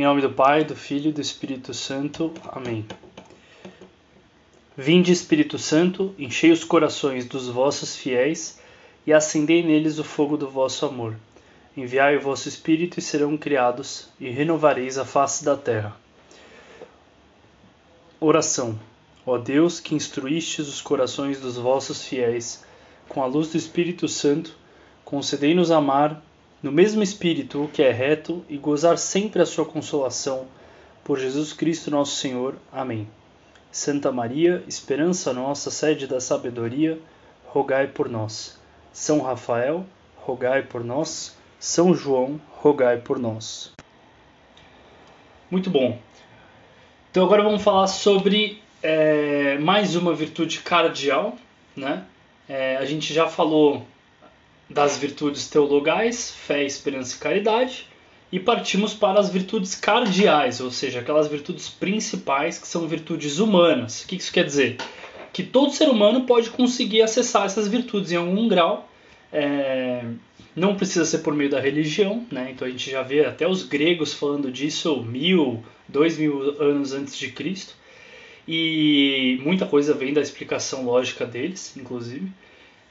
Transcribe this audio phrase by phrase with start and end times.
[0.00, 2.32] Em nome do Pai, do Filho e do Espírito Santo.
[2.50, 2.86] Amém.
[4.74, 8.58] Vinde, Espírito Santo, enchei os corações dos vossos fiéis
[9.06, 11.16] e acendei neles o fogo do vosso amor.
[11.76, 15.94] Enviai o vosso Espírito e serão criados, e renovareis a face da terra.
[18.18, 18.80] Oração.
[19.26, 22.64] Ó Deus, que instruístes os corações dos vossos fiéis
[23.06, 24.56] com a luz do Espírito Santo,
[25.04, 26.22] concedei-nos amar
[26.62, 30.46] no mesmo espírito o que é reto e gozar sempre a sua consolação.
[31.02, 32.56] Por Jesus Cristo nosso Senhor.
[32.70, 33.08] Amém.
[33.72, 36.98] Santa Maria, esperança nossa, sede da sabedoria,
[37.46, 38.58] rogai por nós.
[38.92, 39.86] São Rafael,
[40.16, 41.36] rogai por nós.
[41.58, 43.72] São João, rogai por nós.
[45.50, 45.98] Muito bom.
[47.10, 51.36] Então agora vamos falar sobre é, mais uma virtude cardial,
[51.76, 52.04] né?
[52.48, 53.84] É, a gente já falou
[54.70, 57.88] das virtudes teologais, fé, esperança e caridade,
[58.32, 64.02] e partimos para as virtudes cardeais, ou seja, aquelas virtudes principais que são virtudes humanas.
[64.02, 64.76] O que isso quer dizer?
[65.32, 68.88] Que todo ser humano pode conseguir acessar essas virtudes em algum grau.
[69.32, 70.04] É,
[70.54, 72.50] não precisa ser por meio da religião, né?
[72.52, 77.16] Então a gente já vê até os gregos falando disso mil, dois mil anos antes
[77.16, 77.74] de Cristo.
[78.46, 82.30] E muita coisa vem da explicação lógica deles, inclusive.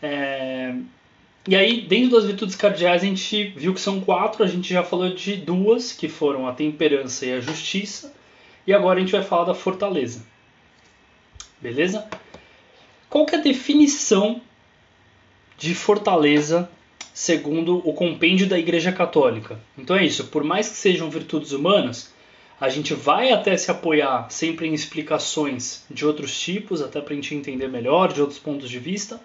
[0.02, 0.76] É,
[1.48, 4.84] e aí, dentro das virtudes cardeais, a gente viu que são quatro, a gente já
[4.84, 8.14] falou de duas, que foram a temperança e a justiça,
[8.68, 10.26] e agora a gente vai falar da fortaleza.
[11.62, 12.08] Beleza?
[13.10, 14.42] Qual que é a definição
[15.58, 16.70] de fortaleza
[17.14, 19.60] segundo o compêndio da Igreja Católica?
[19.78, 22.14] Então é isso, por mais que sejam virtudes humanas,
[22.62, 27.16] a gente vai até se apoiar sempre em explicações de outros tipos, até para a
[27.16, 29.20] gente entender melhor, de outros pontos de vista,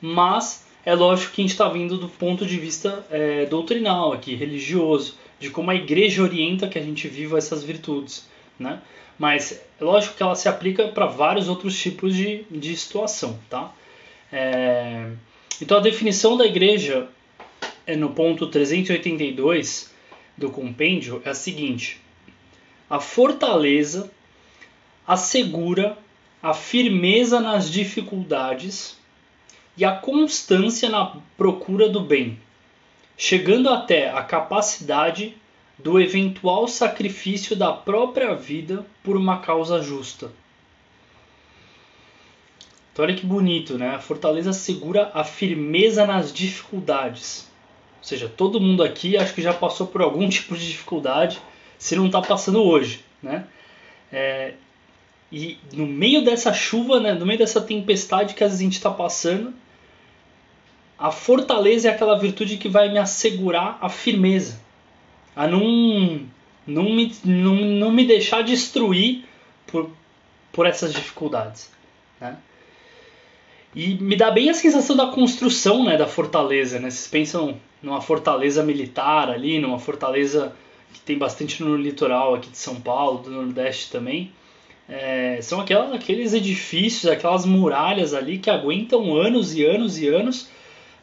[0.00, 4.34] mas é lógico que a gente está vindo do ponto de vista é, doutrinal aqui,
[4.34, 8.28] religioso, de como a igreja orienta que a gente viva essas virtudes,
[8.58, 8.80] né?
[9.18, 13.72] Mas é lógico que ela se aplica para vários outros tipos de, de situação, tá?
[14.32, 15.10] É,
[15.60, 17.08] então a definição da igreja
[17.86, 19.92] é no ponto 382
[20.36, 22.00] do compêndio é a seguinte:
[22.88, 24.10] a fortaleza
[25.06, 25.98] assegura
[26.42, 28.99] a firmeza nas dificuldades
[29.80, 32.38] e a constância na procura do bem,
[33.16, 35.34] chegando até a capacidade
[35.78, 40.30] do eventual sacrifício da própria vida por uma causa justa.
[42.92, 43.94] Então, olha que bonito, né?
[43.94, 47.48] A fortaleza segura a firmeza nas dificuldades.
[48.00, 51.40] Ou seja, todo mundo aqui acho que já passou por algum tipo de dificuldade,
[51.78, 53.46] se não está passando hoje, né?
[54.12, 54.52] É,
[55.32, 59.54] e no meio dessa chuva, né, no meio dessa tempestade que a gente está passando,
[61.00, 64.60] a fortaleza é aquela virtude que vai me assegurar a firmeza,
[65.34, 66.20] a não,
[66.66, 69.24] não, me, não, não me deixar destruir
[69.66, 69.90] por,
[70.52, 71.72] por essas dificuldades.
[72.20, 72.36] Né?
[73.74, 76.78] E me dá bem a sensação da construção né, da fortaleza.
[76.78, 76.90] Né?
[76.90, 80.54] Vocês pensam numa fortaleza militar ali, numa fortaleza
[80.92, 84.32] que tem bastante no litoral aqui de São Paulo, do Nordeste também.
[84.86, 90.50] É, são aquelas, aqueles edifícios, aquelas muralhas ali que aguentam anos e anos e anos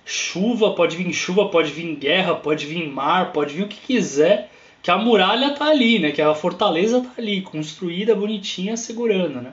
[0.07, 4.49] chuva, pode vir chuva, pode vir guerra, pode vir mar, pode vir o que quiser,
[4.81, 6.11] que a muralha tá ali, né?
[6.11, 9.51] Que a fortaleza tá ali, construída, bonitinha, segurando, né?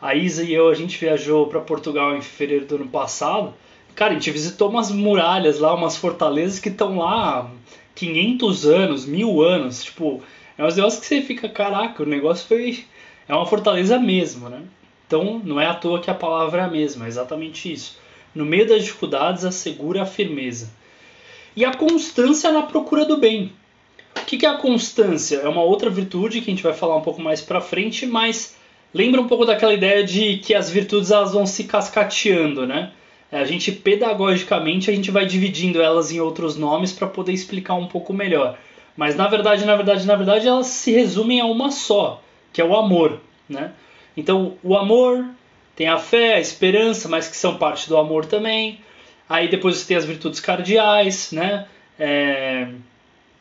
[0.00, 3.52] A Isa e eu, a gente viajou para Portugal em fevereiro do ano passado.
[3.96, 7.50] Cara, a gente visitou umas muralhas lá, umas fortalezas que estão lá há
[7.96, 9.82] 500 anos, mil anos.
[9.82, 10.22] Tipo,
[10.56, 12.84] é um negócio que você fica, caraca, o negócio foi.
[13.28, 14.62] É uma fortaleza mesmo, né?
[15.06, 17.98] Então, não é à toa que a palavra é a mesma, é exatamente isso
[18.34, 20.70] no meio das dificuldades, assegura a firmeza.
[21.56, 23.52] E a constância na procura do bem.
[24.16, 25.36] O que é a constância?
[25.36, 28.56] É uma outra virtude que a gente vai falar um pouco mais para frente, mas
[28.94, 32.92] lembra um pouco daquela ideia de que as virtudes elas vão se cascateando, né?
[33.32, 37.86] A gente pedagogicamente a gente vai dividindo elas em outros nomes para poder explicar um
[37.86, 38.58] pouco melhor.
[38.96, 42.20] Mas na verdade, na verdade, na verdade, elas se resumem a uma só,
[42.52, 43.72] que é o amor, né?
[44.16, 45.24] Então, o amor
[45.80, 48.80] tem a fé, a esperança, mas que são parte do amor também.
[49.26, 51.66] Aí depois você tem as virtudes cardeais, né?
[51.98, 52.68] É,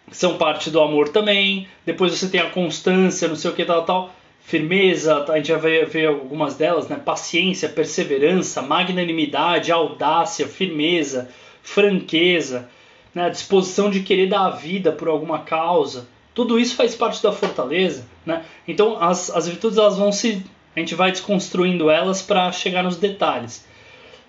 [0.10, 1.68] são parte do amor também.
[1.86, 4.16] Depois você tem a constância, não sei o que, tal, tal.
[4.40, 6.96] Firmeza, a gente já vai ver algumas delas, né?
[6.96, 11.28] Paciência, perseverança, magnanimidade, audácia, firmeza,
[11.62, 12.70] franqueza,
[13.14, 13.30] né?
[13.30, 16.08] disposição de querer dar a vida por alguma causa.
[16.34, 18.46] Tudo isso faz parte da fortaleza, né?
[18.66, 20.42] Então as, as virtudes elas vão se
[20.80, 23.66] a gente vai desconstruindo elas para chegar nos detalhes.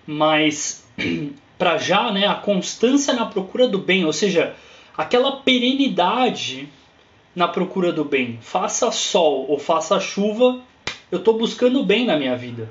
[0.05, 0.85] Mas
[1.57, 4.53] para já, né, a constância na procura do bem, ou seja,
[4.97, 6.67] aquela perenidade
[7.33, 8.37] na procura do bem.
[8.41, 10.59] Faça sol ou faça chuva,
[11.09, 12.69] eu estou buscando o bem na minha vida.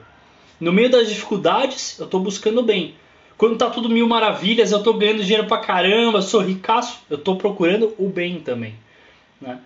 [0.61, 2.95] No meio das dificuldades, eu estou buscando o bem.
[3.39, 7.37] Quando tá tudo mil maravilhas, eu estou ganhando dinheiro pra caramba, sou ricaço, eu estou
[7.37, 8.75] procurando o bem também.
[9.41, 9.59] Né?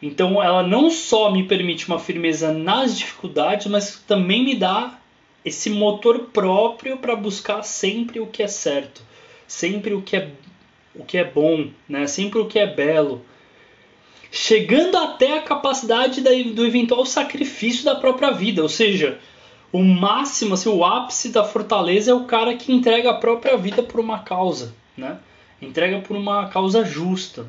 [0.00, 4.98] Então ela não só me permite uma firmeza nas dificuldades, mas também me dá
[5.44, 9.00] esse motor próprio para buscar sempre o que é certo,
[9.46, 10.30] sempre o que é,
[10.94, 12.06] o que é bom, né?
[12.06, 13.24] sempre o que é belo.
[14.30, 19.18] Chegando até a capacidade do eventual sacrifício da própria vida, ou seja,
[19.72, 23.82] o máximo, assim, o ápice da fortaleza é o cara que entrega a própria vida
[23.82, 25.18] por uma causa, né?
[25.62, 27.46] entrega por uma causa justa.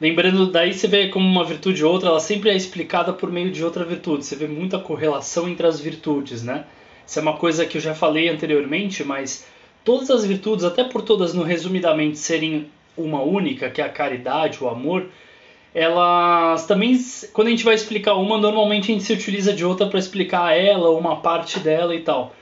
[0.00, 3.50] Lembrando, daí você vê como uma virtude ou outra, ela sempre é explicada por meio
[3.50, 4.24] de outra virtude.
[4.24, 6.64] Você vê muita correlação entre as virtudes, né?
[7.06, 9.46] Isso é uma coisa que eu já falei anteriormente, mas
[9.84, 14.62] todas as virtudes, até por todas no resumidamente serem uma única, que é a caridade,
[14.62, 15.06] o amor,
[15.74, 16.98] elas também,
[17.34, 20.56] quando a gente vai explicar uma, normalmente a gente se utiliza de outra para explicar
[20.56, 22.34] ela, uma parte dela e tal.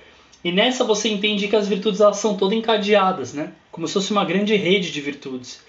[0.44, 3.52] E nessa você entende que as virtudes elas são todas encadeadas, né?
[3.72, 5.66] Como se fosse uma grande rede de virtudes.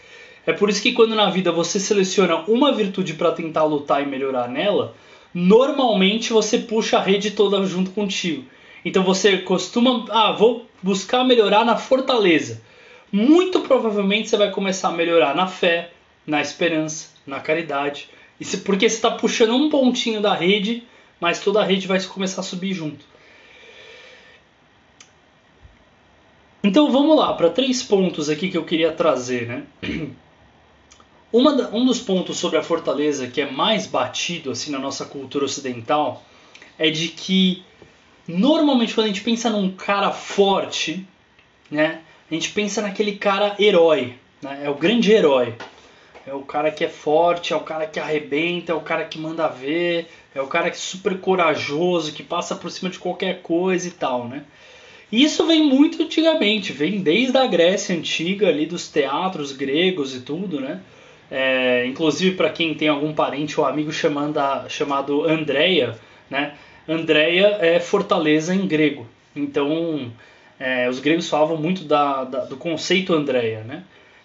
[0.50, 4.07] É por isso que quando na vida você seleciona uma virtude para tentar lutar e
[4.07, 4.96] melhorar nela,
[5.31, 8.46] normalmente você puxa a rede toda junto contigo.
[8.84, 12.63] Então você costuma, ah, vou buscar melhorar na fortaleza.
[13.12, 15.92] Muito provavelmente você vai começar a melhorar na fé,
[16.25, 18.10] na esperança, na caridade.
[18.40, 20.81] Isso porque você está puxando um pontinho da rede,
[21.19, 23.06] mas toda a rede vai começar a subir junto.
[26.63, 29.63] Então vamos lá para três pontos aqui que eu queria trazer, né?
[31.31, 35.46] Uma, um dos pontos sobre a fortaleza que é mais batido assim na nossa cultura
[35.46, 36.24] ocidental
[36.78, 37.64] é de que
[38.28, 41.06] normalmente quando a gente pensa num cara forte,
[41.70, 45.54] né, a gente pensa naquele cara herói, né, é o grande herói.
[46.26, 49.18] É o cara que é forte, é o cara que arrebenta, é o cara que
[49.18, 53.42] manda ver, é o cara que é super corajoso, que passa por cima de qualquer
[53.42, 54.44] coisa e tal, né?
[55.12, 60.22] E isso vem muito antigamente, vem desde a Grécia antiga ali dos teatros gregos e
[60.22, 60.82] tudo, né?
[61.31, 65.96] É, inclusive para quem tem algum parente ou amigo chamando chamado Andreia,
[66.30, 66.54] né?
[66.88, 69.08] Andreia é fortaleza em grego.
[69.36, 70.12] Então
[70.60, 73.84] é, os gregos falavam muito da, da, do conceito Andreia, né?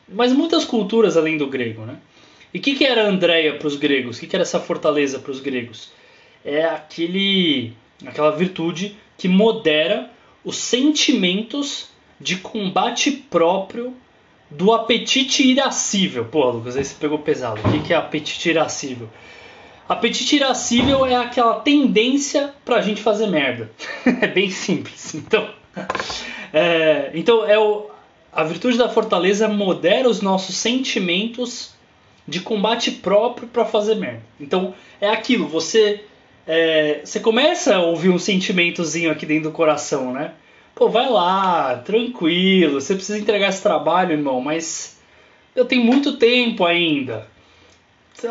[0.09, 1.99] Mas muitas culturas além do grego, né?
[2.53, 4.17] E o que, que era Andreia para os gregos?
[4.17, 5.91] O que, que era essa fortaleza para os gregos?
[6.45, 7.73] É aquele,
[8.07, 10.11] aquela virtude que modera
[10.45, 11.89] os sentimentos
[12.21, 13.95] de combate próprio
[14.51, 16.25] do apetite irascível.
[16.25, 17.61] Pô, Lucas, aí você pegou pesado.
[17.67, 19.09] O que é apetite irascível?
[19.89, 23.71] Apetite irascível é aquela tendência pra gente fazer merda.
[24.21, 25.15] é bem simples.
[25.15, 25.49] Então,
[26.53, 27.91] é, então é o,
[28.33, 31.75] a virtude da fortaleza modera os nossos sentimentos
[32.27, 34.23] de combate próprio para fazer merda.
[34.41, 36.05] Então é aquilo, você
[36.47, 40.33] é, você começa a ouvir um sentimentozinho aqui dentro do coração, né?
[40.75, 44.99] Pô, vai lá, tranquilo, você precisa entregar esse trabalho, irmão, mas
[45.55, 47.29] eu tenho muito tempo ainda.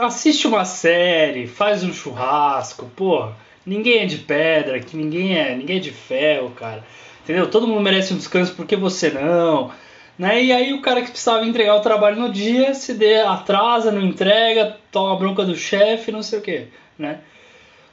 [0.01, 3.29] Assiste uma série, faz um churrasco, pô.
[3.65, 6.83] Ninguém é de pedra, que ninguém é, ninguém é de ferro, cara.
[7.23, 7.49] Entendeu?
[7.49, 9.71] Todo mundo merece um descanso, por que você não?
[10.19, 10.43] Né?
[10.43, 14.01] E aí o cara que precisava entregar o trabalho no dia se dê, atrasa, não
[14.01, 16.67] entrega, toma bronca do chefe, não sei o que,
[16.99, 17.21] né?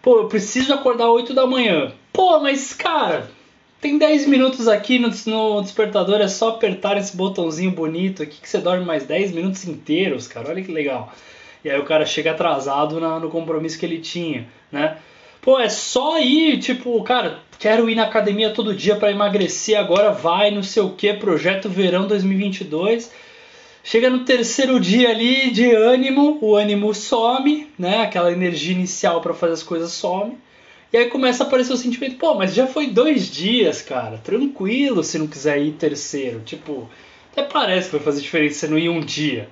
[0.03, 1.93] Pô, eu preciso acordar 8 da manhã.
[2.13, 3.31] Pô, mas cara,
[3.81, 8.49] tem 10 minutos aqui no, no, despertador, é só apertar esse botãozinho bonito aqui que
[8.49, 10.51] você dorme mais 10 minutos inteiros, cara.
[10.51, 11.13] Olha que legal.
[11.65, 14.99] E aí o cara chega atrasado na, no compromisso que ele tinha, né?
[15.41, 20.11] Pô, é só ir, tipo, cara, quero ir na academia todo dia para emagrecer, agora
[20.11, 23.11] vai, não sei o que, projeto verão 2022.
[23.83, 28.03] Chega no terceiro dia ali de ânimo, o ânimo some, né?
[28.03, 30.37] Aquela energia inicial para fazer as coisas some.
[30.93, 34.19] E aí começa a aparecer o sentimento, pô, mas já foi dois dias, cara.
[34.19, 36.41] Tranquilo se não quiser ir terceiro.
[36.41, 36.89] Tipo,
[37.33, 39.49] até parece que vai fazer diferença você não ir um dia.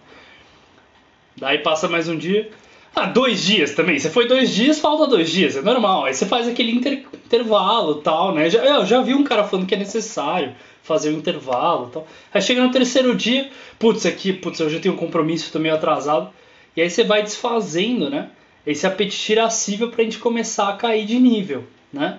[1.36, 2.50] Daí passa mais um dia.
[2.94, 3.96] Ah, dois dias também.
[3.96, 5.56] Você foi dois dias, falta dois dias.
[5.56, 6.06] É normal.
[6.06, 8.50] Aí você faz aquele inter intervalo tal, né?
[8.50, 12.08] Já, eu já vi um cara falando que é necessário fazer o um intervalo tal.
[12.34, 15.76] Aí chega no terceiro dia, putz, aqui, putz, eu já tenho um compromisso, tô meio
[15.76, 16.30] atrasado.
[16.74, 18.30] E aí você vai desfazendo, né?
[18.70, 22.18] Esse apetite irascível para a gente começar a cair de nível, né?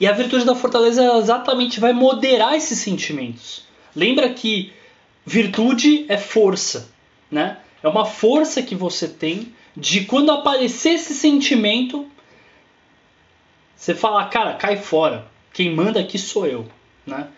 [0.00, 3.64] E a virtude da fortaleza exatamente vai moderar esses sentimentos.
[3.94, 4.72] Lembra que
[5.24, 6.90] virtude é força,
[7.30, 7.58] né?
[7.82, 12.06] É uma força que você tem de quando aparecer esse sentimento,
[13.76, 15.26] você fala, cara, cai fora.
[15.52, 16.66] Quem manda aqui sou eu,
[17.06, 17.28] né?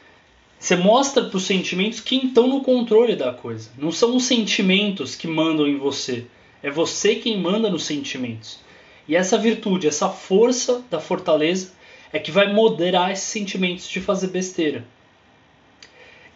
[0.60, 3.70] Você mostra para os sentimentos quem estão no controle da coisa.
[3.76, 6.26] Não são os sentimentos que mandam em você.
[6.62, 8.60] É você quem manda nos sentimentos.
[9.06, 11.72] E essa virtude, essa força da fortaleza
[12.12, 14.84] é que vai moderar esses sentimentos de fazer besteira.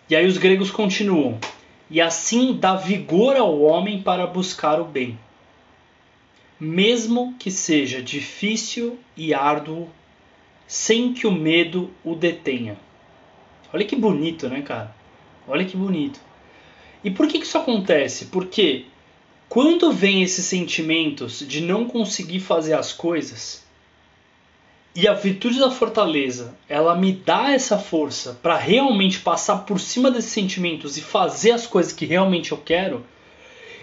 [0.08, 1.38] E aí os gregos continuam.
[1.90, 5.18] E assim dá vigor ao homem para buscar o bem,
[6.58, 9.90] mesmo que seja difícil e árduo,
[10.66, 12.78] sem que o medo o detenha.
[13.74, 14.94] Olha que bonito, né, cara?
[15.46, 16.20] Olha que bonito.
[17.04, 18.26] E por que, isso acontece?
[18.26, 18.86] Porque
[19.52, 23.62] quando vem esses sentimentos de não conseguir fazer as coisas,
[24.94, 30.10] e a virtude da fortaleza, ela me dá essa força para realmente passar por cima
[30.10, 33.04] desses sentimentos e fazer as coisas que realmente eu quero,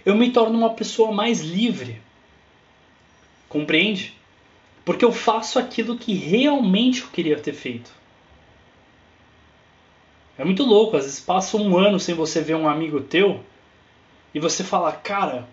[0.03, 2.01] eu me torno uma pessoa mais livre.
[3.47, 4.15] Compreende?
[4.83, 7.91] Porque eu faço aquilo que realmente eu queria ter feito.
[10.35, 13.43] É muito louco, às vezes passa um ano sem você ver um amigo teu
[14.33, 15.47] e você fala, cara,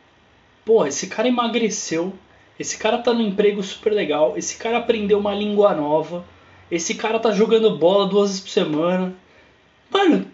[0.66, 2.12] pô, esse cara emagreceu,
[2.58, 6.24] esse cara tá no emprego super legal, esse cara aprendeu uma língua nova,
[6.68, 9.14] esse cara tá jogando bola duas vezes por semana.
[9.88, 10.26] Mano,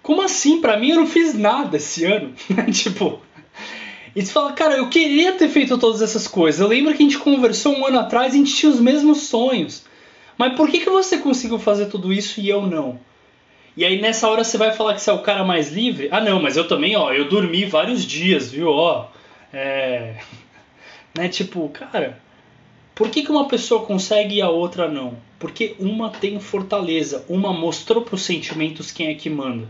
[0.00, 0.60] como assim?
[0.60, 2.32] Pra mim eu não fiz nada esse ano.
[2.72, 3.20] tipo.
[4.14, 6.60] E você fala, cara, eu queria ter feito todas essas coisas.
[6.60, 9.22] Eu lembro que a gente conversou um ano atrás e a gente tinha os mesmos
[9.22, 9.84] sonhos.
[10.38, 13.00] Mas por que, que você conseguiu fazer tudo isso e eu não?
[13.76, 16.08] E aí nessa hora você vai falar que você é o cara mais livre?
[16.10, 18.68] Ah não, mas eu também, ó, eu dormi vários dias, viu?
[18.68, 19.08] Ó,
[19.56, 20.16] é...
[21.16, 22.20] Né, tipo, cara,
[22.94, 25.16] por que, que uma pessoa consegue e a outra não?
[25.38, 29.68] Porque uma tem fortaleza, uma mostrou para os sentimentos quem é que manda.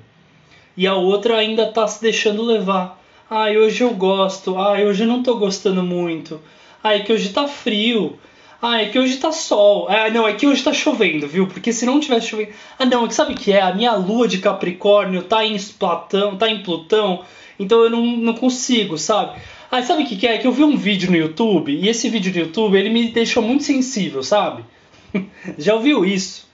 [0.77, 3.03] E a outra ainda tá se deixando levar.
[3.31, 4.59] Ai, hoje eu gosto.
[4.59, 6.41] Ai, hoje eu não tô gostando muito.
[6.83, 8.19] Ai, que hoje tá frio.
[8.61, 9.87] Ah, é que hoje tá sol.
[9.89, 11.47] Ah, não, é que hoje tá chovendo, viu?
[11.47, 12.53] Porque se não tivesse chovendo.
[12.79, 13.61] Ah, não, é que sabe o que é?
[13.61, 17.25] A minha lua de Capricórnio tá em Platão, tá em Plutão,
[17.59, 19.39] então eu não, não consigo, sabe?
[19.71, 20.39] Ah, sabe o que, que é?
[20.39, 23.43] Que eu vi um vídeo no YouTube e esse vídeo no YouTube ele me deixou
[23.43, 24.65] muito sensível, sabe?
[25.59, 26.49] Já ouviu isso?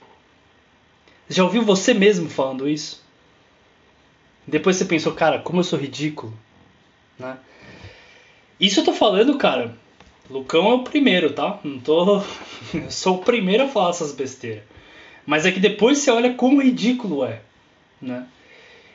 [1.29, 3.03] Já ouviu você mesmo falando isso?
[4.45, 6.33] Depois você pensou, cara, como eu sou ridículo,
[7.17, 7.37] né?
[8.59, 9.75] Isso eu tô falando, cara,
[10.29, 11.59] Lucão é o primeiro, tá?
[11.63, 12.21] Não tô.
[12.73, 14.63] Eu sou o primeiro a falar essas besteiras.
[15.25, 17.41] Mas é que depois você olha como ridículo é,
[18.01, 18.25] né?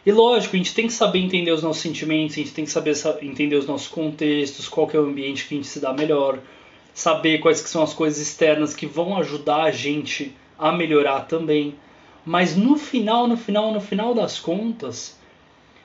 [0.09, 2.71] E lógico, a gente tem que saber entender os nossos sentimentos, a gente tem que
[2.71, 6.39] saber entender os nossos contextos, qual é o ambiente que a gente se dá melhor,
[6.95, 11.75] saber quais que são as coisas externas que vão ajudar a gente a melhorar também.
[12.25, 15.15] Mas no final, no final, no final das contas,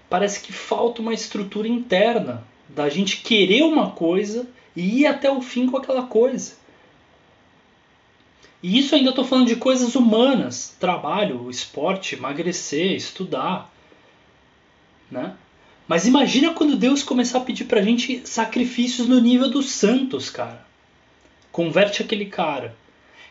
[0.09, 5.41] parece que falta uma estrutura interna da gente querer uma coisa e ir até o
[5.41, 6.53] fim com aquela coisa.
[8.63, 13.72] E isso ainda estou falando de coisas humanas, trabalho, esporte, emagrecer, estudar,
[15.09, 15.35] né?
[15.87, 20.29] Mas imagina quando Deus começar a pedir para a gente sacrifícios no nível dos santos,
[20.29, 20.65] cara.
[21.51, 22.75] Converte aquele cara,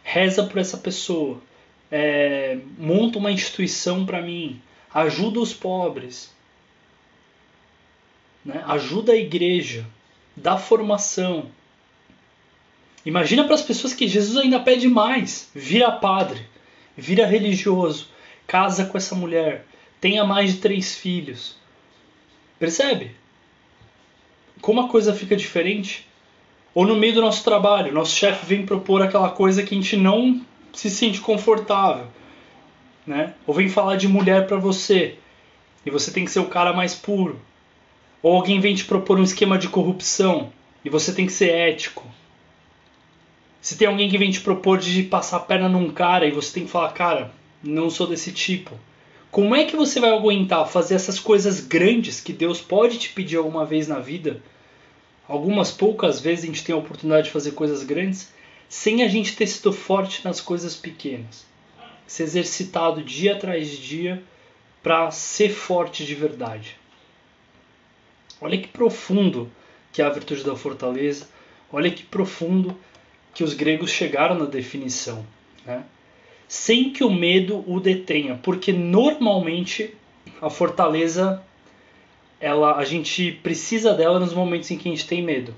[0.02, 1.40] reza por essa pessoa,
[1.90, 4.60] é, monta uma instituição para mim,
[4.92, 6.32] ajuda os pobres,
[8.44, 8.62] né?
[8.66, 9.86] ajuda a igreja
[10.36, 11.50] da formação.
[13.04, 16.46] Imagina para as pessoas que Jesus ainda pede mais: vira padre,
[16.96, 18.08] vira religioso,
[18.46, 19.66] casa com essa mulher,
[20.00, 21.56] tenha mais de três filhos.
[22.62, 23.10] Percebe?
[24.60, 26.06] Como a coisa fica diferente?
[26.72, 29.96] Ou no meio do nosso trabalho, nosso chefe vem propor aquela coisa que a gente
[29.96, 30.40] não
[30.72, 32.06] se sente confortável,
[33.04, 33.34] né?
[33.48, 35.16] Ou vem falar de mulher para você
[35.84, 37.40] e você tem que ser o cara mais puro.
[38.22, 40.52] Ou alguém vem te propor um esquema de corrupção
[40.84, 42.06] e você tem que ser ético.
[43.60, 46.54] Se tem alguém que vem te propor de passar a perna num cara e você
[46.54, 48.78] tem que falar, cara, não sou desse tipo.
[49.32, 53.38] Como é que você vai aguentar fazer essas coisas grandes que Deus pode te pedir
[53.38, 54.42] alguma vez na vida?
[55.26, 58.30] Algumas poucas vezes a gente tem a oportunidade de fazer coisas grandes
[58.68, 61.46] sem a gente ter sido forte nas coisas pequenas.
[62.06, 64.22] Ser exercitado dia atrás dia
[64.82, 66.76] para ser forte de verdade.
[68.38, 69.50] Olha que profundo
[69.90, 71.26] que é a virtude da fortaleza.
[71.72, 72.76] Olha que profundo
[73.32, 75.24] que os gregos chegaram na definição.
[75.64, 75.82] Né?
[76.48, 79.94] Sem que o medo o detenha, porque normalmente
[80.40, 81.42] a fortaleza
[82.40, 85.54] ela, a gente precisa dela nos momentos em que a gente tem medo.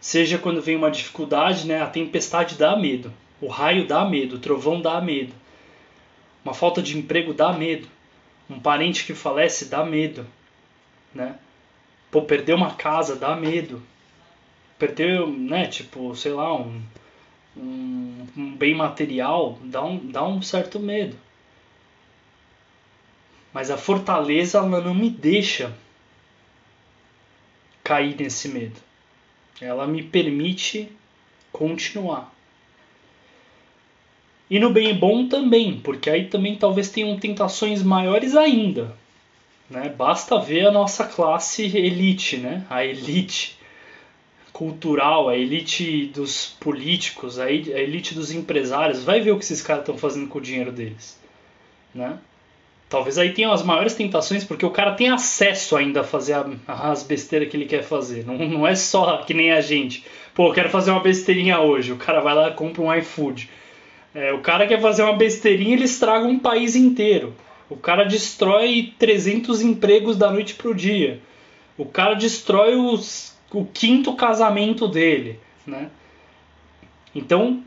[0.00, 1.82] Seja quando vem uma dificuldade, né?
[1.82, 5.32] a tempestade dá medo, o raio dá medo, o trovão dá medo,
[6.44, 7.88] uma falta de emprego dá medo,
[8.48, 10.24] um parente que falece dá medo.
[11.12, 11.34] Né?
[12.10, 13.82] Pô, perder uma casa dá medo.
[14.78, 16.80] Perder, né, tipo, sei lá, um,
[17.56, 21.16] um, um bem material dá um, dá um certo medo.
[23.52, 25.72] Mas a fortaleza ela não me deixa
[27.82, 28.78] cair nesse medo.
[29.60, 30.88] Ela me permite
[31.50, 32.34] continuar.
[34.50, 38.94] E no bem bom também, porque aí também talvez tenham tentações maiores ainda.
[39.68, 39.88] Né?
[39.88, 42.64] Basta ver a nossa classe elite, né?
[42.68, 43.55] a elite
[44.56, 49.04] cultural, a elite dos políticos, a elite dos empresários.
[49.04, 51.20] Vai ver o que esses caras estão fazendo com o dinheiro deles.
[51.94, 52.18] Né?
[52.88, 56.36] Talvez aí tenham as maiores tentações, porque o cara tem acesso ainda a fazer
[56.66, 58.24] as besteiras que ele quer fazer.
[58.24, 60.06] Não, não é só que nem a gente.
[60.34, 61.92] Pô, eu quero fazer uma besteirinha hoje.
[61.92, 63.50] O cara vai lá e compra um iFood.
[64.14, 67.34] É, o cara quer fazer uma besteirinha ele estraga um país inteiro.
[67.68, 71.20] O cara destrói 300 empregos da noite pro dia.
[71.76, 75.90] O cara destrói os, o quinto casamento dele, né?
[77.14, 77.64] Então,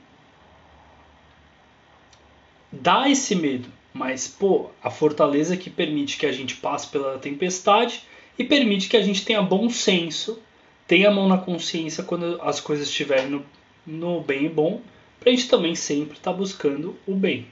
[2.71, 8.03] dá esse medo, mas pô, a fortaleza que permite que a gente passe pela tempestade
[8.37, 10.41] e permite que a gente tenha bom senso,
[10.87, 13.45] tenha a mão na consciência quando as coisas estiverem no,
[13.85, 14.81] no bem e bom
[15.19, 17.47] para a gente também sempre estar tá buscando o bem.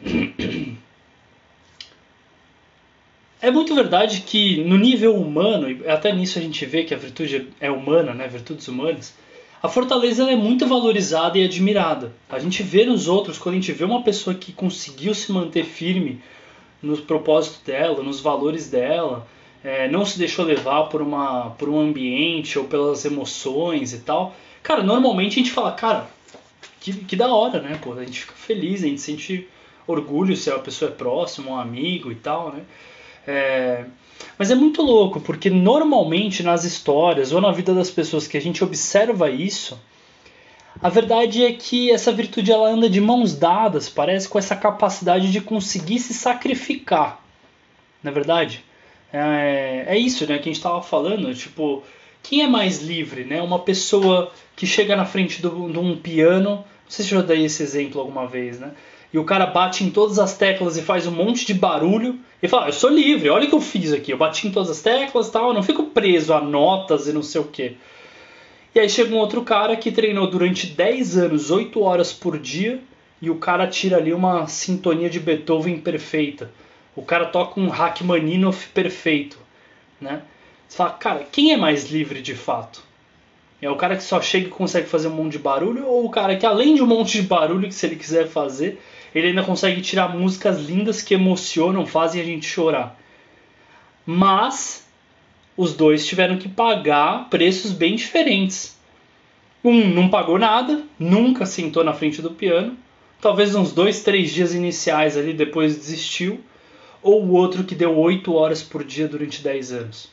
[3.40, 6.96] É muito verdade que no nível humano, e até nisso a gente vê que a
[6.96, 9.14] virtude é humana, né, virtudes humanas,
[9.62, 12.12] a fortaleza é muito valorizada e admirada.
[12.28, 15.64] A gente vê nos outros, quando a gente vê uma pessoa que conseguiu se manter
[15.64, 16.20] firme
[16.82, 19.26] no propósito dela, nos valores dela,
[19.64, 24.34] é, não se deixou levar por, uma, por um ambiente ou pelas emoções e tal.
[24.62, 26.08] Cara, normalmente a gente fala, cara,
[26.80, 27.78] que, que da hora, né?
[27.82, 29.48] Pô, a gente fica feliz, a gente sente
[29.86, 32.62] orgulho se a pessoa é próxima, um amigo e tal, né?
[33.26, 33.84] É,
[34.38, 38.40] mas é muito louco, porque normalmente nas histórias ou na vida das pessoas que a
[38.40, 39.78] gente observa isso,
[40.80, 45.32] a verdade é que essa virtude ela anda de mãos dadas, parece com essa capacidade
[45.32, 47.22] de conseguir se sacrificar.
[48.02, 48.62] Na é verdade,
[49.12, 51.82] é, é isso, né, que a gente estava falando, tipo,
[52.22, 53.40] quem é mais livre, né?
[53.40, 57.44] Uma pessoa que chega na frente de um piano não sei se eu já dei
[57.44, 58.70] esse exemplo alguma vez, né?
[59.12, 62.48] E o cara bate em todas as teclas e faz um monte de barulho e
[62.48, 64.12] fala: Eu sou livre, olha o que eu fiz aqui.
[64.12, 67.12] Eu bati em todas as teclas e tal, eu não fico preso a notas e
[67.12, 67.76] não sei o que.
[68.74, 72.78] E aí chega um outro cara que treinou durante 10 anos, 8 horas por dia,
[73.22, 76.50] e o cara tira ali uma sintonia de Beethoven perfeita.
[76.94, 79.38] O cara toca um Rachmaninoff perfeito,
[79.98, 80.22] né?
[80.68, 82.82] Você fala, cara, quem é mais livre de fato?
[83.62, 86.10] É o cara que só chega e consegue fazer um monte de barulho, ou o
[86.10, 88.78] cara que além de um monte de barulho que se ele quiser fazer,
[89.18, 92.98] ele ainda consegue tirar músicas lindas que emocionam, fazem a gente chorar.
[94.04, 94.86] Mas
[95.56, 98.76] os dois tiveram que pagar preços bem diferentes.
[99.64, 102.76] Um não pagou nada, nunca sentou na frente do piano,
[103.20, 106.40] talvez uns dois, três dias iniciais ali depois desistiu,
[107.02, 110.10] ou o outro que deu oito horas por dia durante dez anos.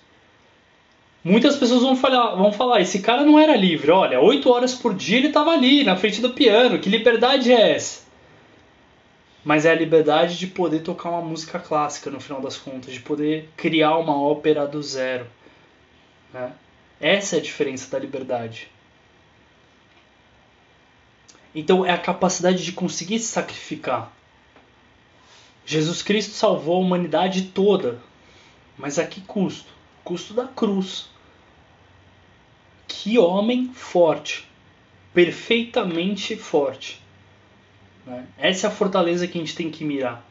[1.24, 3.92] Muitas pessoas vão falar, vão falar, esse cara não era livre.
[3.92, 6.80] Olha, oito horas por dia ele estava ali, na frente do piano.
[6.80, 8.03] Que liberdade é essa?
[9.44, 13.02] Mas é a liberdade de poder tocar uma música clássica, no final das contas, de
[13.02, 15.28] poder criar uma ópera do zero.
[16.34, 16.54] Né?
[17.00, 18.70] Essa é a diferença da liberdade.
[21.54, 24.12] Então é a capacidade de conseguir se sacrificar.
[25.66, 28.02] Jesus Cristo salvou a humanidade toda,
[28.78, 29.70] mas a que custo?
[30.04, 31.10] Custo da cruz.
[32.88, 34.48] Que homem forte,
[35.14, 37.03] perfeitamente forte.
[38.06, 38.26] Né?
[38.38, 40.26] Essa é a fortaleza que a gente tem que mirar.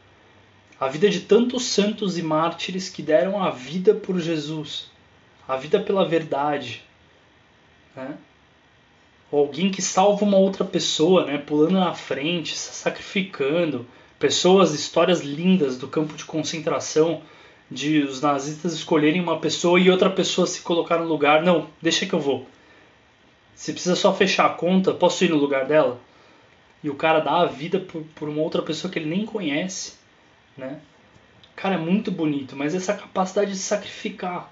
[0.79, 4.91] A vida de tantos santos e mártires que deram a vida por Jesus,
[5.47, 6.83] a vida pela verdade.
[7.95, 8.15] Né?
[9.31, 11.37] Ou alguém que salva uma outra pessoa, né?
[11.37, 13.85] pulando na frente, se sacrificando.
[14.19, 17.21] Pessoas, histórias lindas do campo de concentração,
[17.69, 21.43] de os nazistas escolherem uma pessoa e outra pessoa se colocar no lugar.
[21.43, 22.47] Não, deixa que eu vou.
[23.55, 25.99] Você precisa só fechar a conta, posso ir no lugar dela?
[26.83, 29.93] E o cara dá a vida por, por uma outra pessoa que ele nem conhece,
[30.57, 30.81] né?
[31.55, 34.51] Cara, é muito bonito, mas essa capacidade de sacrificar.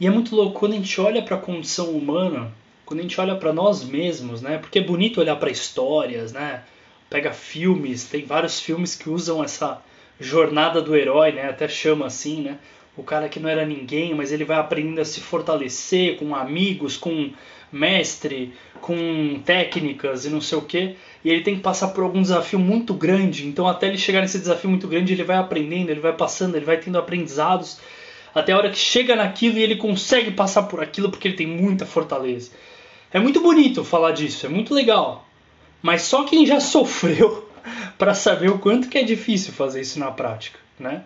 [0.00, 2.52] E é muito louco quando a gente olha para a condição humana,
[2.86, 4.58] quando a gente olha para nós mesmos, né?
[4.58, 6.62] Porque é bonito olhar para histórias, né?
[7.10, 9.82] Pega filmes, tem vários filmes que usam essa
[10.20, 11.48] jornada do herói, né?
[11.48, 12.58] Até chama assim, né?
[12.98, 16.96] O cara que não era ninguém, mas ele vai aprendendo a se fortalecer com amigos,
[16.96, 17.30] com
[17.70, 20.96] mestre, com técnicas e não sei o que.
[21.24, 23.46] E ele tem que passar por algum desafio muito grande.
[23.46, 26.64] Então, até ele chegar nesse desafio muito grande, ele vai aprendendo, ele vai passando, ele
[26.64, 27.78] vai tendo aprendizados.
[28.34, 31.46] Até a hora que chega naquilo e ele consegue passar por aquilo porque ele tem
[31.46, 32.50] muita fortaleza.
[33.12, 35.24] É muito bonito falar disso, é muito legal.
[35.80, 37.48] Mas só quem já sofreu
[37.96, 41.04] para saber o quanto que é difícil fazer isso na prática, né?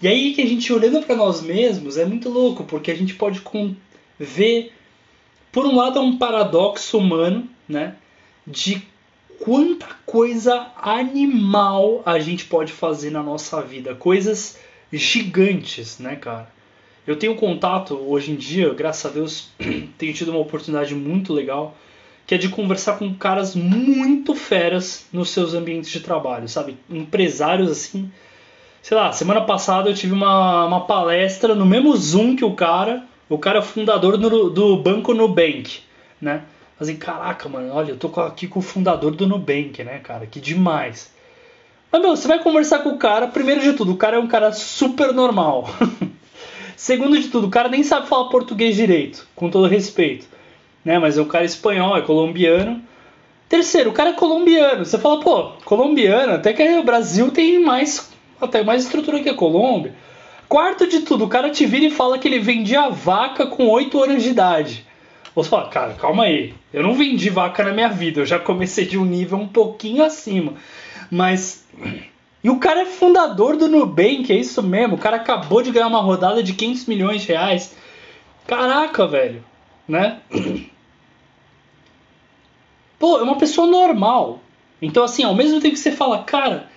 [0.00, 3.14] E aí que a gente olhando para nós mesmos é muito louco, porque a gente
[3.14, 3.42] pode
[4.18, 4.72] ver
[5.52, 7.96] por um lado é um paradoxo humano, né,
[8.46, 8.82] de
[9.40, 14.58] quanta coisa animal a gente pode fazer na nossa vida, coisas
[14.92, 16.50] gigantes, né, cara?
[17.06, 19.48] Eu tenho contato hoje em dia, graças a Deus,
[19.98, 21.76] tenho tido uma oportunidade muito legal,
[22.26, 26.76] que é de conversar com caras muito feras nos seus ambientes de trabalho, sabe?
[26.88, 28.10] Empresários assim.
[28.82, 33.04] Sei lá, semana passada eu tive uma, uma palestra no mesmo Zoom que o cara,
[33.28, 35.80] o cara é fundador do, do banco Nubank,
[36.20, 36.42] né?
[36.78, 40.26] Assim, caraca, mano, olha, eu tô aqui com o fundador do Nubank, né, cara?
[40.26, 41.12] Que demais.
[41.92, 44.28] Mas, meu, você vai conversar com o cara, primeiro de tudo, o cara é um
[44.28, 45.68] cara super normal.
[46.74, 50.26] Segundo de tudo, o cara nem sabe falar português direito, com todo respeito.
[50.82, 50.98] Né?
[50.98, 52.82] Mas é um cara espanhol, é colombiano.
[53.46, 54.86] Terceiro, o cara é colombiano.
[54.86, 58.10] Você fala, pô, colombiano, até que o Brasil tem mais,
[58.40, 59.94] até mais estrutura que a Colômbia.
[60.48, 64.02] Quarto de tudo, o cara te vira e fala que ele vendia vaca com 8
[64.02, 64.86] anos de idade.
[65.34, 66.54] Você fala, cara, calma aí.
[66.72, 70.02] Eu não vendi vaca na minha vida, eu já comecei de um nível um pouquinho
[70.02, 70.54] acima.
[71.10, 71.64] Mas
[72.42, 74.94] e o cara é fundador do Nubank, é isso mesmo.
[74.94, 77.76] O cara acabou de ganhar uma rodada de 500 milhões de reais.
[78.46, 79.44] Caraca, velho,
[79.86, 80.20] né?
[82.98, 84.40] Pô, é uma pessoa normal.
[84.80, 86.69] Então, assim, ao mesmo tempo que você fala, cara,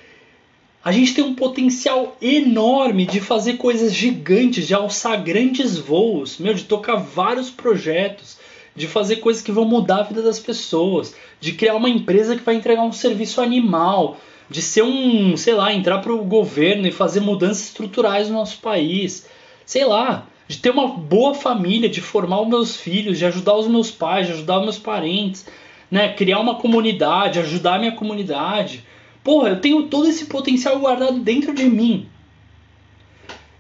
[0.84, 6.54] a gente tem um potencial enorme de fazer coisas gigantes, de alçar grandes voos, meu,
[6.54, 8.38] de tocar vários projetos,
[8.76, 12.44] de fazer coisas que vão mudar a vida das pessoas, de criar uma empresa que
[12.44, 14.18] vai entregar um serviço animal,
[14.50, 18.60] de ser um, sei lá, entrar para o governo e fazer mudanças estruturais no nosso
[18.60, 19.26] país,
[19.66, 23.68] sei lá, de ter uma boa família, de formar os meus filhos, de ajudar os
[23.68, 25.46] meus pais, de ajudar os meus parentes,
[25.90, 28.84] né, criar uma comunidade, ajudar a minha comunidade.
[29.24, 32.10] Porra, eu tenho todo esse potencial guardado dentro de mim.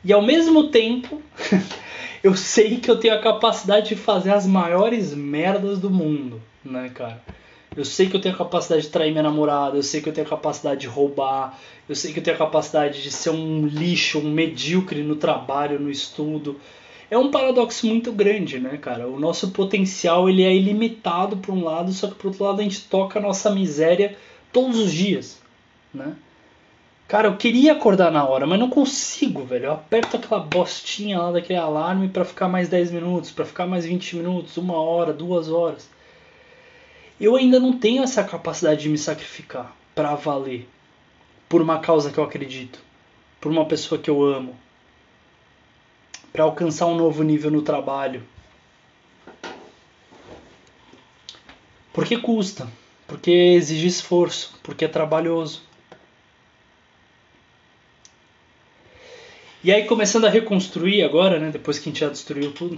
[0.03, 1.21] E ao mesmo tempo,
[2.21, 6.91] eu sei que eu tenho a capacidade de fazer as maiores merdas do mundo, né,
[6.93, 7.21] cara?
[7.75, 10.13] Eu sei que eu tenho a capacidade de trair minha namorada, eu sei que eu
[10.13, 11.57] tenho a capacidade de roubar,
[11.89, 15.79] eu sei que eu tenho a capacidade de ser um lixo, um medíocre no trabalho,
[15.79, 16.59] no estudo.
[17.09, 19.07] É um paradoxo muito grande, né, cara?
[19.07, 22.63] O nosso potencial ele é ilimitado por um lado, só que por outro lado a
[22.63, 24.15] gente toca a nossa miséria
[24.51, 25.41] todos os dias,
[25.93, 26.15] né?
[27.07, 29.65] Cara, eu queria acordar na hora, mas não consigo, velho.
[29.65, 33.85] Eu aperto aquela bostinha lá daquele alarme para ficar mais 10 minutos, para ficar mais
[33.85, 35.87] 20 minutos, uma hora, duas horas
[37.19, 40.67] eu ainda não tenho essa capacidade de me sacrificar para valer
[41.47, 42.79] por uma causa que eu acredito,
[43.39, 44.57] por uma pessoa que eu amo,
[46.31, 48.23] para alcançar um novo nível no trabalho.
[51.93, 52.67] Porque custa,
[53.07, 55.61] porque exige esforço, porque é trabalhoso.
[59.63, 62.77] E aí começando a reconstruir agora, né, depois que a gente já destruiu tudo.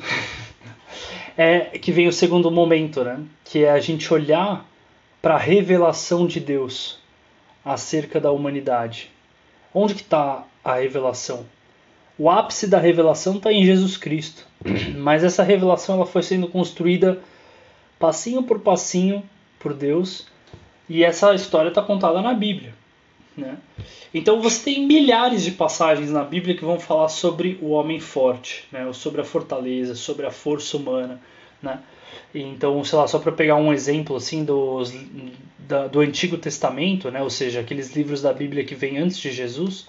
[1.35, 3.19] é que vem o segundo momento, né?
[3.43, 4.63] Que é a gente olhar
[5.19, 6.99] para a revelação de Deus
[7.65, 9.09] acerca da humanidade.
[9.73, 11.47] Onde que está a revelação?
[12.19, 14.45] O ápice da revelação está em Jesus Cristo,
[14.95, 17.19] mas essa revelação ela foi sendo construída
[17.97, 19.23] passinho por passinho
[19.57, 20.27] por Deus
[20.87, 22.75] e essa história está contada na Bíblia.
[23.37, 23.57] Né?
[24.13, 28.65] Então você tem milhares de passagens na Bíblia que vão falar sobre o homem forte,
[28.71, 28.91] né?
[28.93, 31.19] sobre a fortaleza, sobre a força humana.
[31.61, 31.79] Né?
[32.33, 34.93] Então, sei lá, só para pegar um exemplo assim dos,
[35.59, 37.21] da, do Antigo Testamento, né?
[37.21, 39.87] ou seja, aqueles livros da Bíblia que vêm antes de Jesus,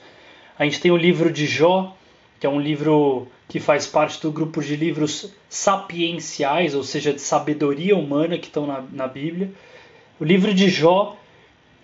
[0.58, 1.96] a gente tem o livro de Jó,
[2.40, 7.20] que é um livro que faz parte do grupo de livros sapienciais, ou seja, de
[7.20, 9.52] sabedoria humana que estão na, na Bíblia.
[10.18, 11.16] O livro de Jó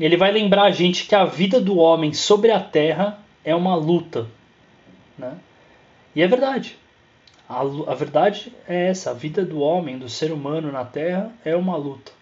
[0.05, 3.75] ele vai lembrar a gente que a vida do homem sobre a terra é uma
[3.75, 4.27] luta.
[5.17, 5.37] Né?
[6.15, 6.77] E é verdade.
[7.49, 11.55] A, a verdade é essa: a vida do homem, do ser humano na terra é
[11.55, 12.13] uma luta.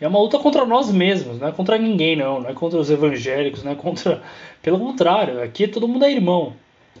[0.00, 2.40] E é uma luta contra nós mesmos, não é contra ninguém, não.
[2.40, 4.22] Não é contra os evangélicos, não é contra.
[4.60, 6.54] Pelo contrário, aqui todo mundo é irmão.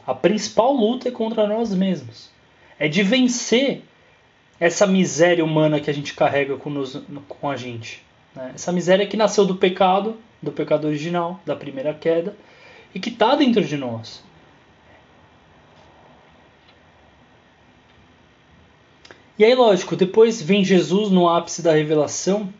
[0.06, 2.30] A principal luta é contra nós mesmos.
[2.78, 3.82] É de vencer
[4.58, 8.05] essa miséria humana que a gente carrega com, nos, com a gente.
[8.36, 8.52] Né?
[8.54, 12.36] Essa miséria que nasceu do pecado, do pecado original, da primeira queda,
[12.94, 14.22] e que está dentro de nós.
[19.38, 22.52] E aí, lógico, depois vem Jesus no ápice da revelação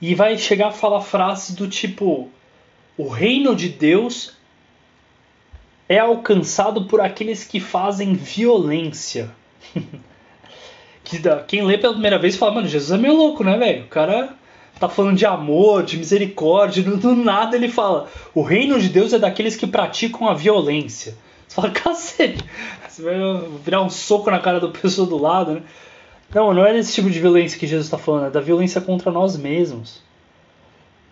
[0.00, 2.30] e vai chegar a falar frases do tipo:
[2.96, 4.36] o reino de Deus
[5.88, 9.34] é alcançado por aqueles que fazem violência.
[11.02, 13.84] que quem lê pela primeira vez fala, mano, Jesus é meio louco, né, velho?
[13.84, 14.36] O cara
[14.78, 19.18] tá falando de amor, de misericórdia, do, nada ele fala: o reino de Deus é
[19.18, 21.16] daqueles que praticam a violência.
[21.46, 22.44] Você fala, cacete,
[22.88, 23.14] você vai
[23.64, 25.62] virar um soco na cara da pessoa do lado, né?
[26.34, 29.10] Não, não é desse tipo de violência que Jesus está falando, é da violência contra
[29.10, 30.02] nós mesmos,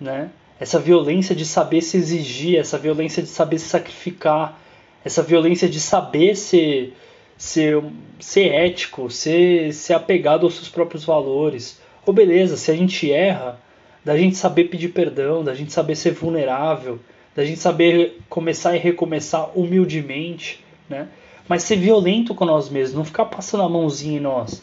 [0.00, 0.30] né?
[0.60, 4.58] Essa violência de saber se exigir, essa violência de saber se sacrificar,
[5.04, 6.94] essa violência de saber ser,
[7.36, 7.82] ser,
[8.18, 11.80] ser ético, ser, ser apegado aos seus próprios valores.
[12.06, 13.60] Ou beleza, se a gente erra,
[14.04, 17.00] da gente saber pedir perdão, da gente saber ser vulnerável,
[17.34, 21.08] da gente saber começar e recomeçar humildemente, né?
[21.48, 24.62] Mas ser violento com nós mesmos, não ficar passando a mãozinha em nós,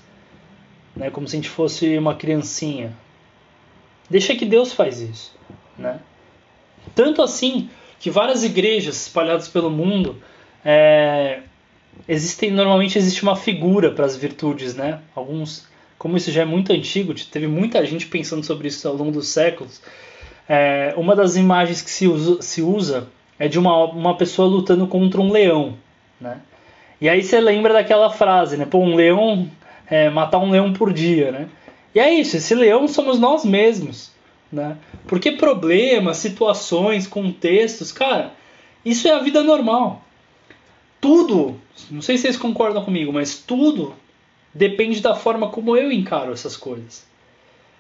[0.96, 1.10] né?
[1.10, 2.94] Como se a gente fosse uma criancinha.
[4.10, 5.36] Deixa que Deus faz isso,
[5.78, 6.00] né?
[6.96, 10.18] Tanto assim que várias igrejas espalhadas pelo mundo
[10.64, 11.42] é,
[12.08, 15.02] existem normalmente existe uma figura para as virtudes, né?
[15.16, 15.68] Alguns,
[16.04, 19.30] como isso já é muito antigo, teve muita gente pensando sobre isso ao longo dos
[19.30, 19.82] séculos.
[20.50, 23.08] É, uma das imagens que se usa, se usa
[23.40, 25.76] é de uma, uma pessoa lutando contra um leão,
[26.20, 26.42] né?
[27.00, 28.66] E aí você lembra daquela frase, né?
[28.66, 29.50] Pô, um leão
[29.90, 31.48] é, matar um leão por dia, né?
[31.96, 34.12] E é isso, esse leão somos nós mesmos,
[34.52, 34.76] né?
[35.08, 38.34] Porque problemas, situações, contextos, cara,
[38.84, 40.04] isso é a vida normal
[41.04, 41.60] tudo,
[41.92, 43.94] não sei se vocês concordam comigo, mas tudo
[44.54, 47.06] depende da forma como eu encaro essas coisas.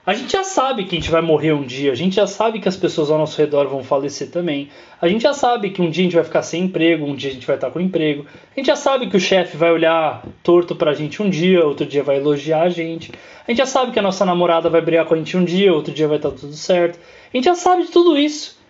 [0.06, 2.60] A gente já sabe que a gente vai morrer um dia, a gente já sabe
[2.60, 4.68] que as pessoas ao nosso redor vão falecer também.
[5.02, 7.30] A gente já sabe que um dia a gente vai ficar sem emprego, um dia
[7.30, 8.26] a gente vai estar com emprego.
[8.54, 11.86] A gente já sabe que o chefe vai olhar torto pra gente um dia, outro
[11.86, 13.14] dia vai elogiar a gente.
[13.48, 15.74] A gente já sabe que a nossa namorada vai brigar com a gente um dia,
[15.74, 17.00] outro dia vai estar tudo certo.
[17.34, 18.62] A gente já sabe de tudo isso.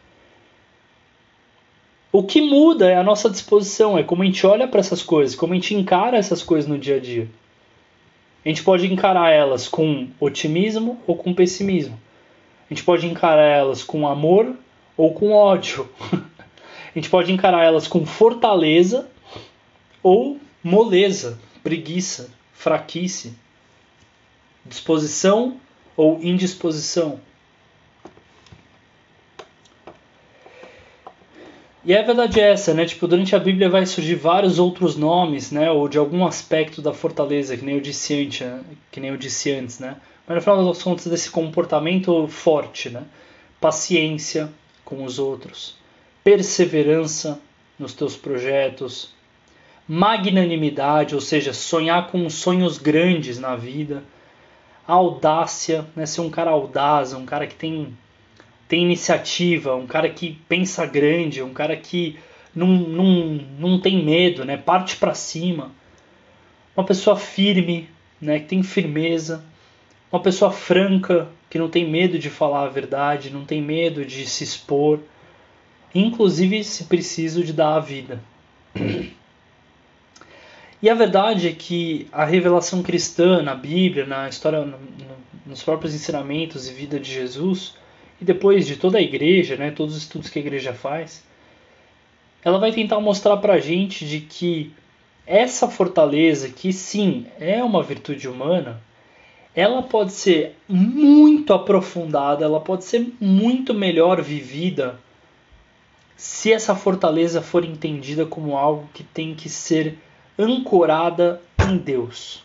[2.11, 5.35] O que muda é a nossa disposição, é como a gente olha para essas coisas,
[5.35, 7.27] como a gente encara essas coisas no dia a dia.
[8.45, 11.99] A gente pode encarar elas com otimismo ou com pessimismo.
[12.69, 14.53] A gente pode encarar elas com amor
[14.97, 15.89] ou com ódio.
[16.11, 19.07] a gente pode encarar elas com fortaleza
[20.01, 23.33] ou moleza, preguiça, fraquice,
[24.65, 25.57] disposição
[25.95, 27.19] ou indisposição.
[31.85, 32.85] E a verdade é essa, né?
[32.85, 35.69] Tipo, durante a Bíblia vai surgir vários outros nomes, né?
[35.69, 38.61] Ou de algum aspecto da fortaleza, que nem eu disse antes, né?
[38.89, 39.97] que nem eu disse antes, né?
[40.25, 43.03] Mas no final das contas desse comportamento forte, né?
[43.59, 44.49] Paciência
[44.85, 45.75] com os outros,
[46.23, 47.41] perseverança
[47.77, 49.13] nos teus projetos,
[49.85, 54.05] magnanimidade, ou seja, sonhar com sonhos grandes na vida,
[54.87, 56.05] audácia, né?
[56.05, 57.97] Ser um cara audaz, um cara que tem
[58.73, 62.17] tem iniciativa, um cara que pensa grande, um cara que
[62.55, 64.57] não, não, não tem medo, né?
[64.57, 65.69] parte para cima.
[66.75, 67.87] Uma pessoa firme,
[68.19, 68.39] né?
[68.39, 69.45] que tem firmeza.
[70.11, 74.25] Uma pessoa franca, que não tem medo de falar a verdade, não tem medo de
[74.25, 74.99] se expor.
[75.93, 78.19] Inclusive, se preciso, de dar a vida.
[80.81, 85.61] E a verdade é que a revelação cristã na Bíblia, na história, no, no, nos
[85.61, 87.75] próprios ensinamentos e vida de Jesus,
[88.23, 91.25] e depois de toda a igreja, né, todos os estudos que a igreja faz,
[92.41, 94.71] ela vai tentar mostrar para a gente de que
[95.27, 98.81] essa fortaleza, que sim é uma virtude humana,
[99.53, 104.97] ela pode ser muito aprofundada, ela pode ser muito melhor vivida
[106.15, 109.97] se essa fortaleza for entendida como algo que tem que ser
[110.39, 112.41] ancorada em Deus.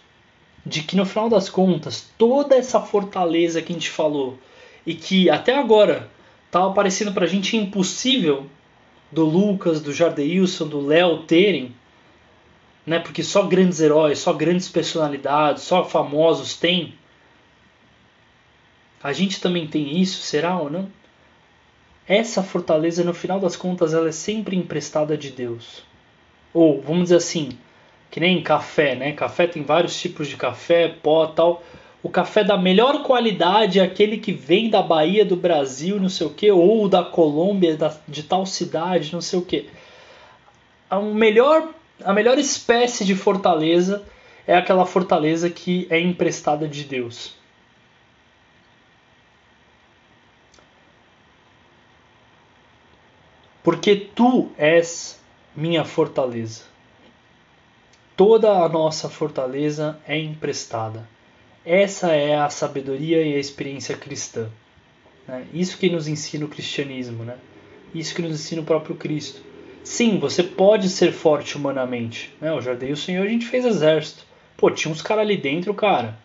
[0.67, 4.39] De que no final das contas, toda essa fortaleza que a gente falou,
[4.87, 6.09] e que até agora
[6.47, 8.47] estava parecendo para a gente impossível
[9.11, 11.75] do Lucas, do Jardeilson, do Léo terem,
[12.87, 12.99] né?
[12.99, 16.95] Porque só grandes heróis, só grandes personalidades, só famosos têm.
[19.03, 20.91] A gente também tem isso, será ou não?
[22.07, 25.83] Essa fortaleza, no final das contas, ela é sempre emprestada de Deus.
[26.55, 27.51] Ou, vamos dizer assim,
[28.11, 29.13] que nem café, né?
[29.13, 31.63] Café tem vários tipos de café, pó tal
[32.03, 36.27] o café da melhor qualidade é aquele que vem da Bahia do Brasil, não sei
[36.27, 39.69] o que, ou da Colômbia, da, de tal cidade, não sei o que.
[40.89, 41.69] A melhor,
[42.05, 44.05] a melhor espécie de fortaleza
[44.47, 47.37] é aquela fortaleza que é emprestada de Deus.
[53.63, 55.21] Porque tu és
[55.55, 56.63] minha fortaleza.
[58.17, 61.18] Toda a nossa fortaleza é emprestada.
[61.65, 64.49] Essa é a sabedoria e a experiência cristã.
[65.27, 65.45] Né?
[65.53, 67.37] Isso que nos ensina o cristianismo, né?
[67.95, 69.43] Isso que nos ensina o próprio Cristo.
[69.85, 72.35] Sim, você pode ser forte humanamente.
[72.41, 72.53] Né?
[72.53, 74.25] O Jardim e o Senhor a gente fez exército.
[74.57, 76.19] Pô, tinha uns caras ali dentro, cara.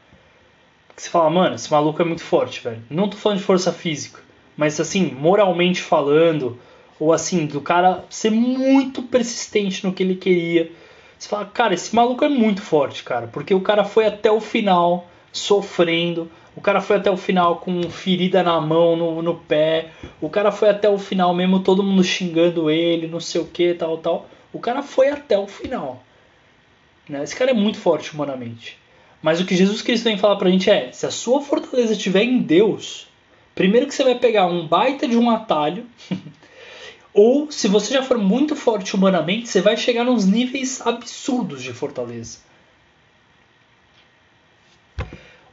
[0.96, 2.82] Você fala, mano, esse maluco é muito forte, velho.
[2.90, 4.22] Não tô falando de força física,
[4.56, 6.60] mas assim, moralmente falando,
[7.00, 10.72] ou assim, do cara ser muito persistente no que ele queria.
[11.18, 14.40] Você fala, cara, esse maluco é muito forte, cara, porque o cara foi até o
[14.40, 19.90] final sofrendo, o cara foi até o final com ferida na mão, no, no pé,
[20.22, 23.74] o cara foi até o final mesmo, todo mundo xingando ele, não sei o que,
[23.74, 24.30] tal, tal.
[24.54, 26.04] O cara foi até o final.
[27.10, 27.24] Né?
[27.24, 28.78] Esse cara é muito forte humanamente.
[29.22, 32.24] Mas o que Jesus Cristo vem falar pra gente é: se a sua fortaleza estiver
[32.24, 33.08] em Deus,
[33.56, 35.86] primeiro que você vai pegar um baita de um atalho,
[37.14, 41.74] ou se você já for muito forte humanamente, você vai chegar nos níveis absurdos de
[41.74, 42.40] fortaleza.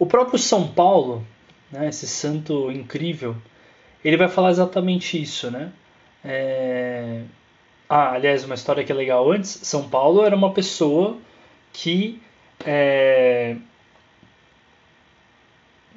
[0.00, 1.26] O próprio São Paulo,
[1.70, 3.36] né, esse santo incrível,
[4.02, 5.70] ele vai falar exatamente isso, né?
[6.24, 7.22] É...
[7.86, 9.50] Ah, aliás, uma história que é legal antes.
[9.62, 11.18] São Paulo era uma pessoa
[11.70, 12.18] que
[12.64, 13.56] é,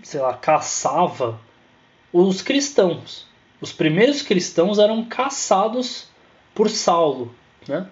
[0.02, 1.40] sei lá, caçava
[2.12, 3.26] os cristãos.
[3.62, 6.10] Os primeiros cristãos eram caçados
[6.54, 7.34] por Saulo,
[7.66, 7.88] né?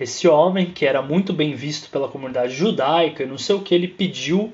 [0.00, 3.86] Esse homem que era muito bem visto pela comunidade judaica, não sei o que, ele
[3.86, 4.50] pediu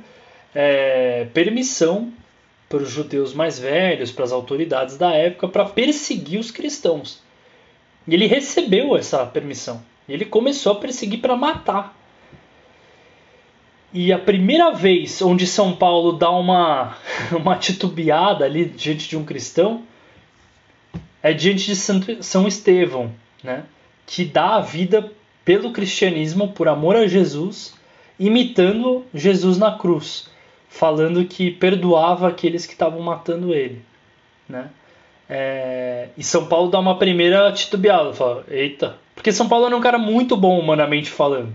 [0.55, 2.13] é, permissão
[2.69, 7.23] para os judeus mais velhos, para as autoridades da época, para perseguir os cristãos.
[8.07, 9.83] E ele recebeu essa permissão.
[10.09, 11.99] Ele começou a perseguir para matar
[13.93, 16.97] e a primeira vez onde São Paulo dá uma,
[17.33, 19.83] uma titubeada ali diante de um cristão
[21.23, 21.77] é diante de
[22.23, 23.65] São Estevão, né?
[24.07, 25.11] que dá a vida
[25.45, 27.75] pelo cristianismo, por amor a Jesus,
[28.19, 30.29] imitando Jesus na cruz,
[30.69, 33.83] falando que perdoava aqueles que estavam matando ele.
[34.49, 34.69] Né?
[35.29, 39.81] É, e São Paulo dá uma primeira titubeada, fala, eita, porque São Paulo era um
[39.81, 41.53] cara muito bom humanamente falando.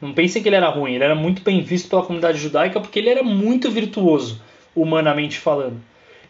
[0.00, 2.98] Não pensem que ele era ruim, ele era muito bem visto pela comunidade judaica porque
[2.98, 4.42] ele era muito virtuoso,
[4.74, 5.80] humanamente falando.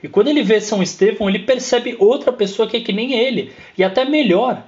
[0.03, 3.53] E quando ele vê São Estevão, ele percebe outra pessoa que é que nem ele,
[3.77, 4.63] e até melhor.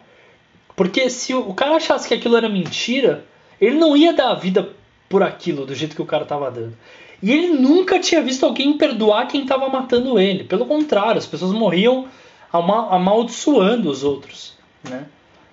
[0.75, 3.25] Porque se o cara achasse que aquilo era mentira,
[3.61, 4.69] ele não ia dar a vida
[5.09, 6.77] por aquilo, do jeito que o cara estava dando.
[7.23, 10.45] E ele nunca tinha visto alguém perdoar quem estava matando ele.
[10.45, 12.07] Pelo contrário, as pessoas morriam
[12.53, 14.57] amaldiçoando os outros.
[14.89, 15.07] Né?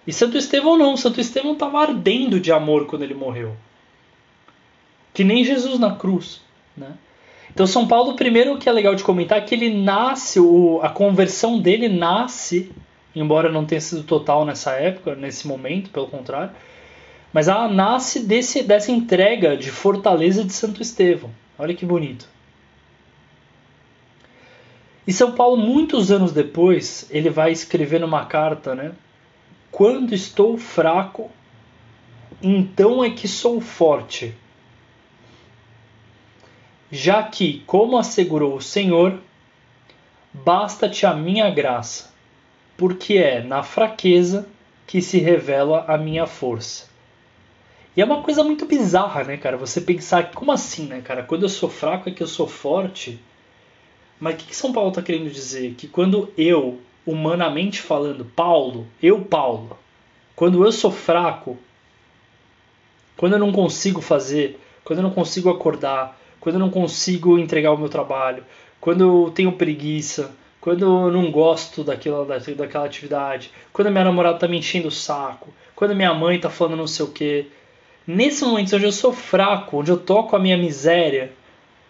[0.05, 3.55] E Santo Estevão não, Santo Estevão estava ardendo de amor quando ele morreu.
[5.13, 6.41] Que nem Jesus na cruz.
[6.77, 6.91] Né?
[7.51, 10.89] Então São Paulo, primeiro que é legal de comentar, é que ele nasce, o, a
[10.89, 12.71] conversão dele nasce,
[13.15, 16.51] embora não tenha sido total nessa época, nesse momento, pelo contrário,
[17.33, 21.31] mas ela nasce desse, dessa entrega de fortaleza de Santo Estevão.
[21.57, 22.27] Olha que bonito.
[25.07, 28.93] E São Paulo, muitos anos depois, ele vai escrever numa carta, né?
[29.71, 31.29] Quando estou fraco,
[32.41, 34.33] então é que sou forte.
[36.91, 39.19] Já que, como assegurou o Senhor,
[40.33, 42.11] basta-te a minha graça,
[42.75, 44.47] porque é na fraqueza
[44.87, 46.94] que se revela a minha força.
[47.95, 49.55] E é uma coisa muito bizarra, né, cara?
[49.57, 51.23] Você pensar, como assim, né, cara?
[51.23, 53.19] Quando eu sou fraco é que eu sou forte.
[54.19, 55.75] Mas o que, que São Paulo está querendo dizer?
[55.75, 59.77] Que quando eu humanamente falando, Paulo, eu, Paulo,
[60.35, 61.57] quando eu sou fraco,
[63.15, 67.71] quando eu não consigo fazer, quando eu não consigo acordar, quando eu não consigo entregar
[67.71, 68.43] o meu trabalho,
[68.81, 74.39] quando eu tenho preguiça, quando eu não gosto daquela, daquela atividade, quando a minha namorada
[74.39, 77.47] tá me enchendo o saco, quando minha mãe tá falando não sei o que.
[78.07, 81.31] Nesse momento onde eu sou fraco, onde eu toco a minha miséria,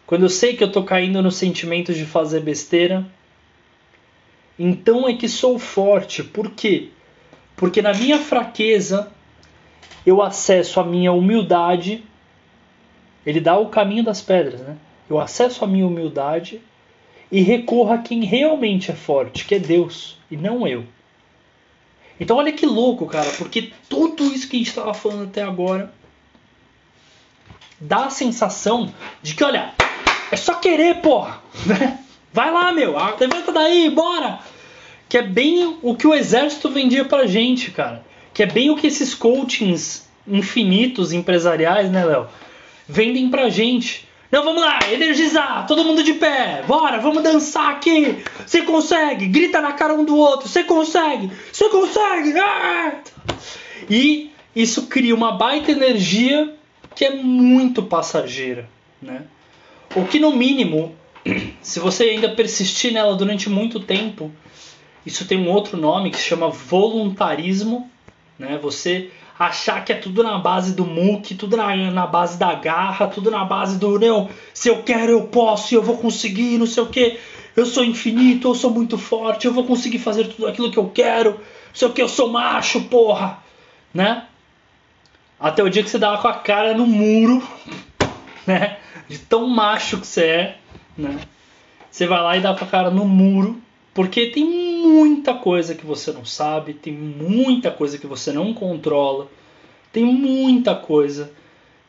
[0.07, 3.05] quando eu sei que eu tô caindo no sentimento de fazer besteira,
[4.57, 6.23] então é que sou forte.
[6.23, 6.89] Por quê?
[7.57, 9.11] Porque na minha fraqueza
[10.05, 12.03] eu acesso a minha humildade.
[13.25, 14.77] Ele dá o caminho das pedras, né?
[15.09, 16.61] Eu acesso a minha humildade
[17.31, 20.85] e recorro a quem realmente é forte, que é Deus e não eu.
[22.19, 25.91] Então olha que louco, cara, porque tudo isso que a gente estava falando até agora
[27.79, 29.73] dá a sensação de que, olha,
[30.31, 31.99] é só querer, porra, né?
[32.33, 34.39] Vai lá, meu, levanta daí, bora!
[35.07, 38.03] Que é bem o que o exército vendia pra gente, cara.
[38.33, 42.27] Que é bem o que esses coachings infinitos empresariais, né, Léo?
[42.87, 44.05] Vendem pra gente.
[44.31, 48.21] Não, vamos lá, energizar, todo mundo de pé, bora, vamos dançar aqui.
[48.45, 52.37] Você consegue, grita na cara um do outro, você consegue, você consegue.
[52.37, 52.95] Ah!
[53.89, 56.53] E isso cria uma baita energia
[56.95, 58.69] que é muito passageira,
[59.01, 59.23] né?
[59.95, 60.95] O que no mínimo
[61.61, 64.31] se você ainda persistir nela durante muito tempo,
[65.05, 67.89] isso tem um outro nome que se chama voluntarismo.
[68.37, 68.59] Né?
[68.61, 73.07] Você achar que é tudo na base do muque, tudo na, na base da garra,
[73.07, 76.83] tudo na base do não, se eu quero eu posso, eu vou conseguir, não sei
[76.83, 77.19] o que,
[77.53, 80.89] eu sou infinito, eu sou muito forte, eu vou conseguir fazer tudo aquilo que eu
[80.89, 81.39] quero, não
[81.73, 83.43] sei o que, eu sou macho, porra,
[83.93, 84.25] né?
[85.39, 87.43] Até o dia que você dá com a cara no muro,
[88.47, 88.77] né?
[89.07, 90.57] De tão macho que você é,
[90.97, 91.19] né?
[91.91, 93.61] Você vai lá e dá com a cara no muro,
[93.93, 99.27] porque tem muita coisa que você não sabe, tem muita coisa que você não controla,
[99.91, 101.31] tem muita coisa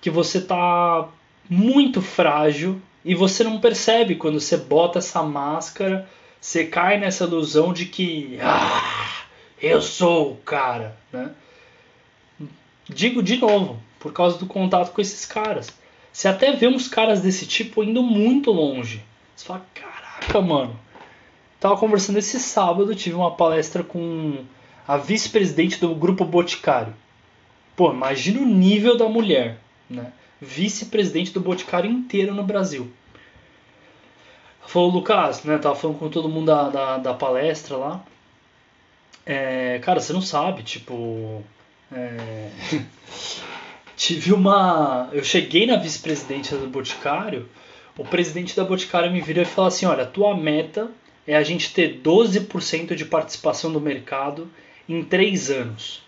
[0.01, 1.09] que você tá
[1.49, 6.09] muito frágil e você não percebe quando você bota essa máscara,
[6.41, 9.25] você cai nessa ilusão de que ah,
[9.61, 11.31] eu sou o cara, né?
[12.89, 15.69] Digo de novo, por causa do contato com esses caras.
[16.13, 19.03] Você até vê uns caras desse tipo indo muito longe.
[19.35, 20.79] Você fala, caraca, mano.
[21.61, 24.45] Tava conversando esse sábado, tive uma palestra com
[24.87, 26.95] a vice-presidente do grupo Boticário.
[27.75, 29.59] Pô, imagina o nível da mulher,
[29.91, 30.13] né?
[30.41, 32.91] Vice-presidente do Boticário inteiro no Brasil.
[34.67, 35.59] Falou, Lucas, né?
[35.59, 38.05] Tava falando com todo mundo da, da, da palestra lá.
[39.25, 41.43] É, cara, você não sabe, tipo.
[41.93, 42.51] É...
[43.97, 45.09] Tive uma.
[45.13, 47.49] Eu cheguei na vice-presidência do Boticário.
[47.97, 50.91] O presidente da Boticário me virou e falou assim: Olha, a tua meta
[51.27, 54.51] é a gente ter 12% de participação do mercado
[54.89, 56.03] em 3 anos.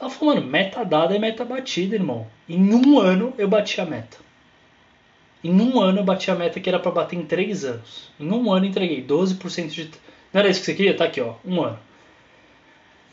[0.00, 2.26] Ela falou, mano, meta dada é meta batida, irmão.
[2.48, 4.18] Em um ano eu bati a meta.
[5.42, 8.10] Em um ano eu bati a meta que era para bater em 3 anos.
[8.18, 9.90] Em um ano entreguei 12% de.
[10.32, 10.96] Não era isso que você queria?
[10.96, 11.34] Tá aqui, ó.
[11.44, 11.78] Um ano.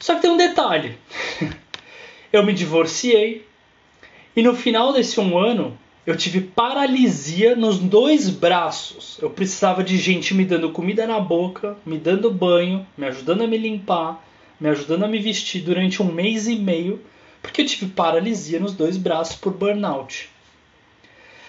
[0.01, 0.97] Só que tem um detalhe.
[2.33, 3.47] eu me divorciei.
[4.35, 9.19] E no final desse um ano, eu tive paralisia nos dois braços.
[9.21, 13.47] Eu precisava de gente me dando comida na boca, me dando banho, me ajudando a
[13.47, 14.25] me limpar,
[14.59, 16.99] me ajudando a me vestir durante um mês e meio,
[17.39, 20.29] porque eu tive paralisia nos dois braços por burnout.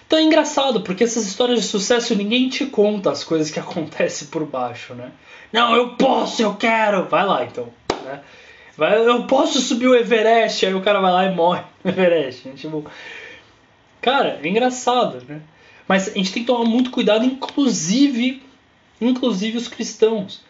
[0.05, 4.27] Então é engraçado, porque essas histórias de sucesso ninguém te conta as coisas que acontecem
[4.27, 5.11] por baixo, né?
[5.51, 7.05] Não, eu posso, eu quero!
[7.05, 7.67] Vai lá então,
[8.03, 8.21] né?
[8.75, 12.47] Vai, eu posso subir o Everest, aí o cara vai lá e morre no Everest.
[12.47, 12.55] Né?
[12.55, 12.85] Tipo,
[14.01, 15.41] cara, é engraçado, né?
[15.87, 18.41] Mas a gente tem que tomar muito cuidado, inclusive,
[18.99, 20.41] inclusive os cristãos.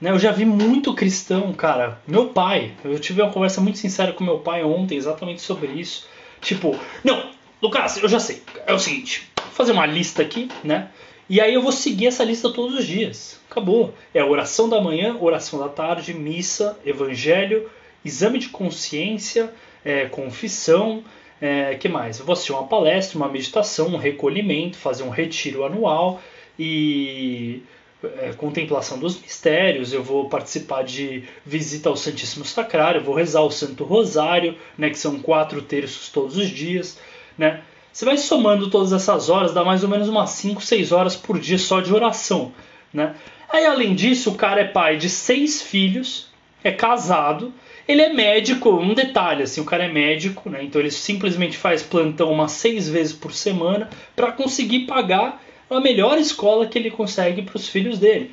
[0.00, 0.10] Né?
[0.10, 2.00] Eu já vi muito cristão, cara.
[2.06, 6.06] Meu pai, eu tive uma conversa muito sincera com meu pai ontem exatamente sobre isso.
[6.40, 7.30] Tipo, não,
[7.60, 8.42] Lucas, eu já sei.
[8.66, 10.88] É o seguinte, vou fazer uma lista aqui, né?
[11.28, 13.40] E aí eu vou seguir essa lista todos os dias.
[13.52, 13.92] Acabou.
[14.14, 17.70] É oração da manhã, oração da tarde, missa, evangelho,
[18.02, 19.52] exame de consciência,
[19.84, 21.04] é, confissão,
[21.38, 22.18] é, que mais?
[22.18, 26.22] Eu vou assistir uma palestra, uma meditação, um recolhimento, fazer um retiro anual
[26.58, 27.62] e
[28.02, 33.50] é, contemplação dos mistérios, eu vou participar de visita ao Santíssimo Sacrário, vou rezar o
[33.50, 36.98] Santo Rosário, né, que são quatro terços todos os dias,
[37.36, 37.60] né?
[37.92, 41.38] Você vai somando todas essas horas, dá mais ou menos umas 5, 6 horas por
[41.38, 42.54] dia só de oração,
[42.92, 43.14] né?
[43.52, 46.26] Aí além disso, o cara é pai de seis filhos,
[46.64, 47.52] é casado,
[47.86, 50.64] ele é médico, um detalhe, assim, o cara é médico, né?
[50.64, 56.16] Então ele simplesmente faz plantão umas seis vezes por semana para conseguir pagar a melhor
[56.18, 58.30] escola que ele consegue para os filhos dele.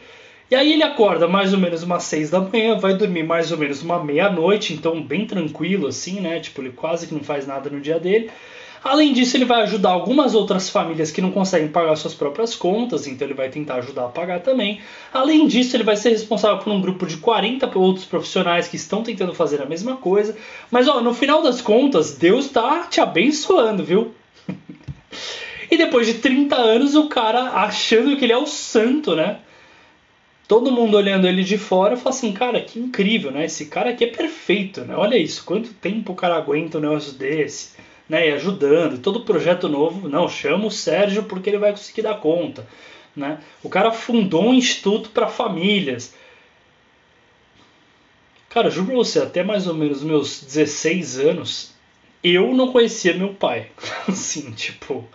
[0.49, 3.57] E aí ele acorda mais ou menos umas seis da manhã, vai dormir mais ou
[3.57, 6.39] menos uma meia-noite, então bem tranquilo assim, né?
[6.39, 8.32] Tipo, ele quase que não faz nada no dia dele.
[8.84, 13.08] Além disso, ele vai ajudar algumas outras famílias que não conseguem pagar suas próprias contas,
[13.08, 14.80] então ele vai tentar ajudar a pagar também.
[15.14, 19.04] Além disso, ele vai ser responsável por um grupo de 40 outros profissionais que estão
[19.04, 20.36] tentando fazer a mesma coisa.
[20.72, 24.14] Mas ó, no final das contas, Deus está te abençoando, viu?
[25.70, 29.40] e depois de 30 anos, o cara achando que ele é o santo, né?
[30.48, 33.46] Todo mundo olhando ele de fora fala assim, cara, que incrível, né?
[33.46, 34.96] Esse cara aqui é perfeito, né?
[34.96, 37.78] Olha isso, quanto tempo o cara aguenta um negócio desse
[38.10, 42.20] né, e ajudando, todo projeto novo, não, chama o Sérgio porque ele vai conseguir dar
[42.20, 42.68] conta.
[43.16, 43.39] Né?
[43.62, 46.16] O cara fundou um instituto para famílias.
[48.49, 51.74] Cara, juro pra você, até mais ou menos meus 16 anos,
[52.24, 53.70] eu não conhecia meu pai.
[54.10, 55.07] assim, tipo.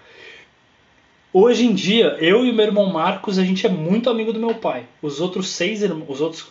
[1.32, 4.54] Hoje em dia, eu e meu irmão Marcos, a gente é muito amigo do meu
[4.54, 4.86] pai.
[5.02, 6.46] Os outros seis irmãos, os outros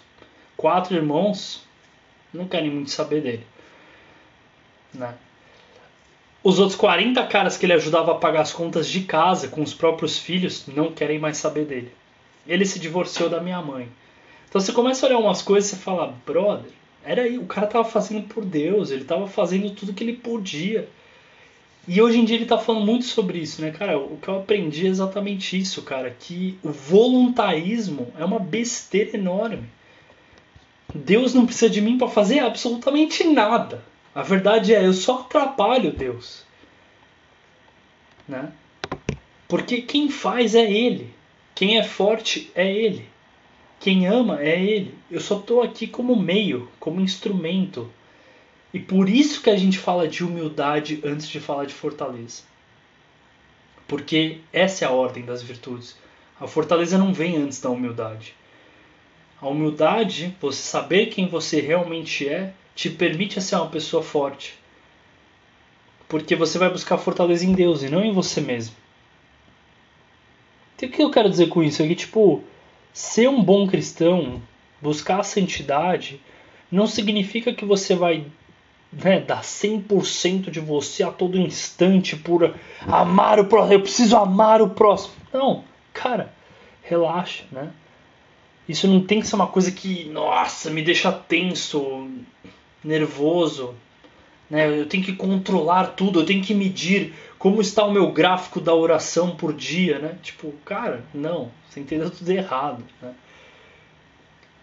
[0.57, 1.63] quatro irmãos,
[2.33, 3.47] não querem muito saber dele.
[4.93, 5.15] Né?
[6.43, 9.73] Os outros 40 caras que ele ajudava a pagar as contas de casa com os
[9.73, 11.91] próprios filhos não querem mais saber dele.
[12.45, 13.87] Ele se divorciou da minha mãe.
[14.49, 16.69] Então você começa a olhar umas coisas e você fala, brother,
[17.05, 20.89] era aí, o cara tava fazendo por Deus, ele tava fazendo tudo que ele podia.
[21.87, 23.97] E hoje em dia ele tá falando muito sobre isso, né, cara?
[23.97, 29.63] O que eu aprendi é exatamente isso, cara, que o voluntarismo é uma besteira enorme.
[30.93, 33.92] Deus não precisa de mim para fazer absolutamente nada.
[34.15, 36.43] A verdade é, eu só atrapalho Deus.
[38.27, 38.51] Né?
[39.47, 41.13] Porque quem faz é Ele.
[41.55, 43.07] Quem é forte é Ele.
[43.79, 44.95] Quem ama é Ele.
[45.09, 47.91] Eu só estou aqui como meio, como instrumento.
[48.73, 52.43] E por isso que a gente fala de humildade antes de falar de fortaleza.
[53.87, 55.97] Porque essa é a ordem das virtudes.
[56.39, 58.35] A fortaleza não vem antes da humildade.
[59.43, 64.57] A humildade, você saber quem você realmente é, te permite ser uma pessoa forte.
[66.07, 68.73] Porque você vai buscar fortaleza em Deus e não em você mesmo.
[70.77, 71.83] Então, o que eu quero dizer com isso?
[71.83, 72.41] É que, tipo,
[72.93, 74.41] ser um bom cristão,
[74.81, 76.21] buscar a santidade,
[76.71, 78.25] não significa que você vai
[78.93, 82.55] né, dar 100% de você a todo instante por
[82.87, 83.73] amar o próximo.
[83.73, 85.15] Eu preciso amar o próximo.
[85.33, 86.33] Não, cara,
[86.81, 87.73] relaxa, né?
[88.67, 92.07] Isso não tem que ser uma coisa que, nossa, me deixa tenso,
[92.83, 93.75] nervoso.
[94.49, 94.79] Né?
[94.79, 98.73] Eu tenho que controlar tudo, eu tenho que medir como está o meu gráfico da
[98.73, 100.17] oração por dia, né?
[100.21, 103.13] Tipo, cara, não, você entendeu tudo errado, né?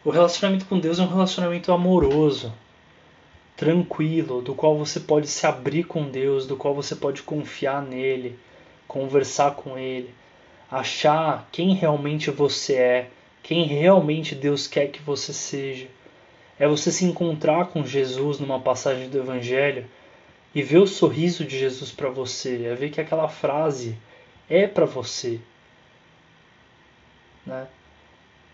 [0.02, 2.54] O relacionamento com Deus é um relacionamento amoroso,
[3.54, 8.38] tranquilo, do qual você pode se abrir com Deus, do qual você pode confiar nele,
[8.88, 10.14] conversar com ele,
[10.70, 13.10] achar quem realmente você é,
[13.50, 15.88] quem realmente Deus quer que você seja.
[16.56, 19.88] É você se encontrar com Jesus numa passagem do Evangelho
[20.54, 23.98] e ver o sorriso de Jesus para você, é ver que aquela frase
[24.48, 25.40] é para você.
[27.44, 27.66] Né?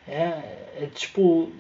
[0.09, 1.53] É, é tipo,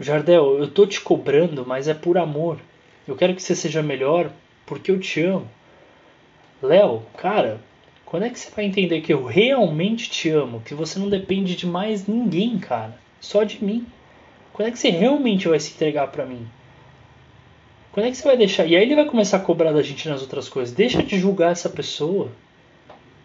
[0.00, 2.58] Jardel, eu tô te cobrando, mas é por amor.
[3.06, 4.32] Eu quero que você seja melhor
[4.64, 5.50] porque eu te amo.
[6.62, 7.60] Léo, cara,
[8.14, 10.62] quando é que você vai entender que eu realmente te amo?
[10.64, 12.96] Que você não depende de mais ninguém, cara.
[13.20, 13.84] Só de mim.
[14.52, 16.46] Quando é que você realmente vai se entregar para mim?
[17.90, 18.66] Quando é que você vai deixar?
[18.66, 20.72] E aí ele vai começar a cobrar da gente nas outras coisas.
[20.72, 22.30] Deixa de julgar essa pessoa.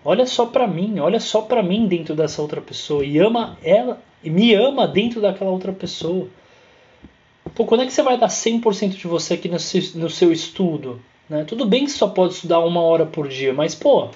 [0.04, 4.02] Olha só para mim, olha só para mim dentro dessa outra pessoa e ama ela,
[4.24, 6.28] e me ama dentro daquela outra pessoa.
[7.54, 10.32] Pô, quando é que você vai dar 100% de você aqui no seu, no seu
[10.32, 11.00] estudo?
[11.30, 11.44] Né?
[11.44, 14.10] Tudo bem que só pode estudar uma hora por dia, mas pô,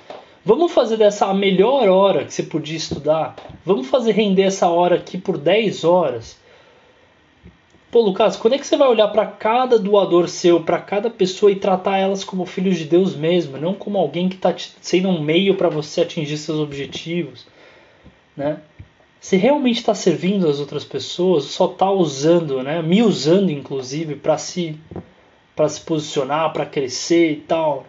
[0.46, 3.36] vamos fazer dessa a melhor hora que você podia estudar.
[3.66, 6.38] Vamos fazer render essa hora aqui por 10 horas.
[7.94, 11.52] Pô, Lucas, quando é que você vai olhar para cada doador seu, para cada pessoa
[11.52, 15.22] e tratar elas como filhos de Deus mesmo, não como alguém que está sendo um
[15.22, 17.46] meio para você atingir seus objetivos,
[18.36, 18.62] né?
[19.22, 22.82] Você realmente está servindo as outras pessoas, só está usando, né?
[22.82, 24.76] Me usando inclusive para se
[25.56, 27.86] para se posicionar, para crescer e tal.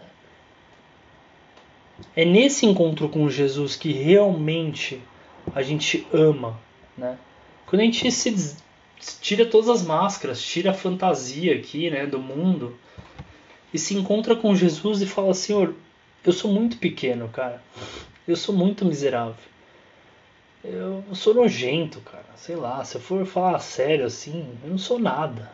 [2.17, 5.01] É nesse encontro com Jesus que realmente
[5.55, 6.59] a gente ama,
[6.97, 7.19] né?
[7.67, 8.57] Quando a gente se
[9.21, 12.77] tira todas as máscaras, tira a fantasia aqui, né, do mundo
[13.73, 15.75] e se encontra com Jesus e fala: Senhor,
[16.25, 17.63] eu sou muito pequeno, cara.
[18.27, 19.35] Eu sou muito miserável.
[20.63, 22.25] Eu sou nojento, cara.
[22.37, 25.53] Sei lá, se eu for falar sério assim, eu não sou nada.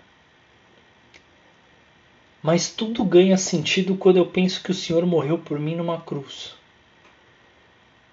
[2.42, 6.54] Mas tudo ganha sentido quando eu penso que o Senhor morreu por mim numa cruz.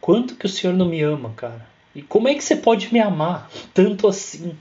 [0.02, 1.68] Quanto que o Senhor não me ama, cara?
[1.96, 4.56] E como é que você pode me amar tanto assim?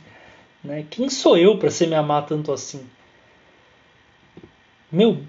[0.62, 0.86] Né?
[0.88, 2.86] Quem sou eu para você me amar tanto assim?
[4.90, 5.20] Meu,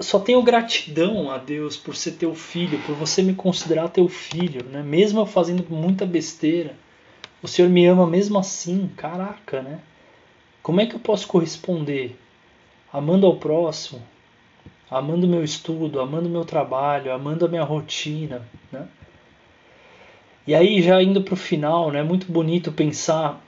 [0.00, 4.64] só tenho gratidão a Deus por ser teu filho, por você me considerar teu filho,
[4.64, 4.82] né?
[4.82, 6.76] Mesmo eu fazendo muita besteira,
[7.42, 9.80] o Senhor me ama mesmo assim, caraca, né?
[10.62, 12.16] Como é que eu posso corresponder?
[12.92, 14.02] Amando ao próximo,
[14.90, 18.88] amando meu estudo, amando meu trabalho, amando a minha rotina, né?
[20.46, 22.02] E aí já indo para o final, né?
[22.02, 23.40] Muito bonito pensar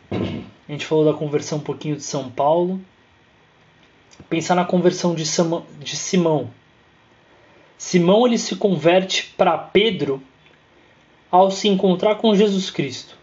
[0.68, 2.80] a gente falou da conversão um pouquinho de São Paulo.
[4.30, 5.24] Pensar na conversão de,
[5.80, 6.50] de Simão.
[7.76, 10.22] Simão ele se converte para Pedro
[11.30, 13.18] ao se encontrar com Jesus Cristo.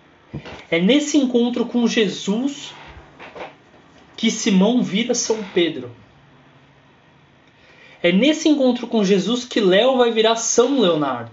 [0.69, 2.73] É nesse encontro com Jesus
[4.15, 5.89] que Simão vira São Pedro.
[8.01, 11.31] É nesse encontro com Jesus que Léo vai virar São Leonardo.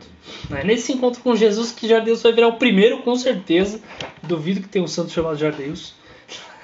[0.50, 3.80] É nesse encontro com Jesus que Jardeus vai virar o primeiro, com certeza.
[4.22, 5.94] Duvido que tenha um santo chamado Jardeus.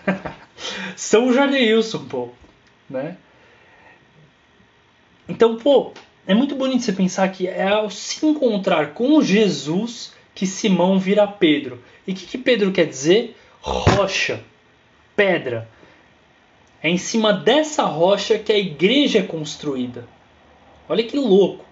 [0.97, 2.29] São Janeilson, pô,
[2.89, 3.17] né?
[5.29, 5.93] Então, pô,
[6.27, 11.27] é muito bonito você pensar que é ao se encontrar com Jesus que Simão vira
[11.27, 11.83] Pedro.
[12.07, 13.37] E o que, que Pedro quer dizer?
[13.61, 14.43] Rocha,
[15.15, 15.69] pedra.
[16.83, 20.07] É em cima dessa rocha que a igreja é construída.
[20.89, 21.65] Olha que louco.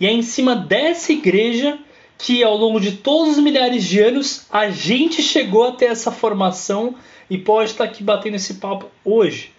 [0.00, 1.78] E é em cima dessa igreja
[2.16, 6.94] que ao longo de todos os milhares de anos a gente chegou até essa formação
[7.28, 9.52] e pode estar aqui batendo esse papo hoje.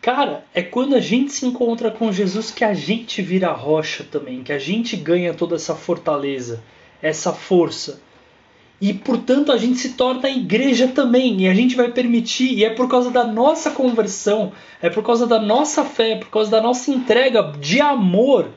[0.00, 4.42] Cara, é quando a gente se encontra com Jesus que a gente vira rocha também,
[4.42, 6.62] que a gente ganha toda essa fortaleza,
[7.00, 8.02] essa força.
[8.86, 12.68] E portanto a gente se torna igreja também, e a gente vai permitir, e é
[12.68, 16.60] por causa da nossa conversão, é por causa da nossa fé, é por causa da
[16.60, 18.50] nossa entrega de amor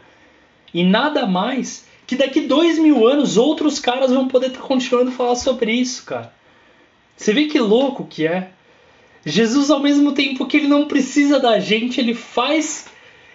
[0.73, 5.11] e nada mais, que daqui dois mil anos outros caras vão poder estar tá continuando
[5.11, 6.33] a falar sobre isso, cara.
[7.15, 8.49] Você vê que louco que é?
[9.25, 12.87] Jesus, ao mesmo tempo que ele não precisa da gente, ele faz.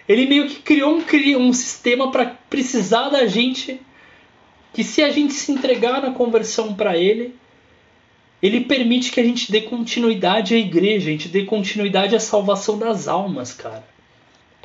[0.07, 3.81] Ele meio que criou um, um sistema para precisar da gente.
[4.73, 7.35] Que se a gente se entregar na conversão para ele,
[8.41, 12.77] ele permite que a gente dê continuidade à igreja, a gente dê continuidade à salvação
[12.77, 13.87] das almas, cara.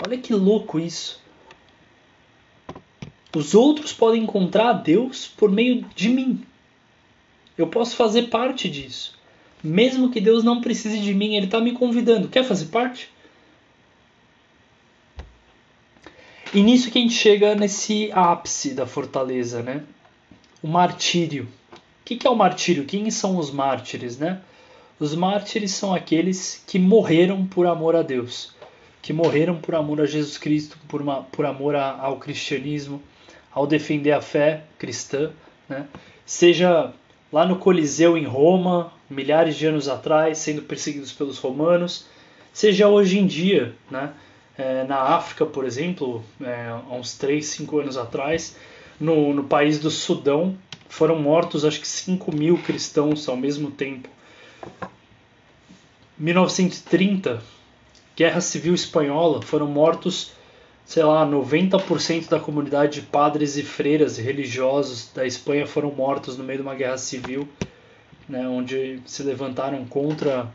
[0.04, 1.20] Olha que louco isso.
[3.36, 6.42] Os outros podem encontrar Deus por meio de mim.
[7.56, 9.18] Eu posso fazer parte disso.
[9.62, 12.28] Mesmo que Deus não precise de mim, Ele está me convidando.
[12.28, 13.10] Quer fazer parte?
[16.54, 19.84] E nisso que a gente chega nesse ápice da fortaleza, né?
[20.62, 21.48] O martírio.
[21.72, 22.84] O que é o martírio?
[22.84, 24.40] Quem são os mártires, né?
[24.98, 28.52] Os mártires são aqueles que morreram por amor a Deus,
[29.00, 33.00] que morreram por amor a Jesus Cristo, por, uma, por amor a, ao cristianismo,
[33.52, 35.30] ao defender a fé cristã,
[35.68, 35.86] né?
[36.26, 36.92] Seja
[37.32, 42.06] lá no Coliseu em Roma, milhares de anos atrás, sendo perseguidos pelos romanos,
[42.52, 44.12] seja hoje em dia, né?
[44.56, 48.56] É, na África, por exemplo, é, há uns 3, 5 anos atrás,
[49.00, 50.56] no, no país do Sudão,
[50.88, 54.08] foram mortos acho que 5 mil cristãos ao mesmo tempo.
[56.18, 57.42] 1930,
[58.16, 60.32] Guerra Civil Espanhola, foram mortos,
[60.84, 66.42] sei lá, 90% da comunidade de padres e freiras religiosos da Espanha foram mortos no
[66.42, 67.48] meio de uma guerra civil
[68.28, 70.52] né, onde se levantaram contra,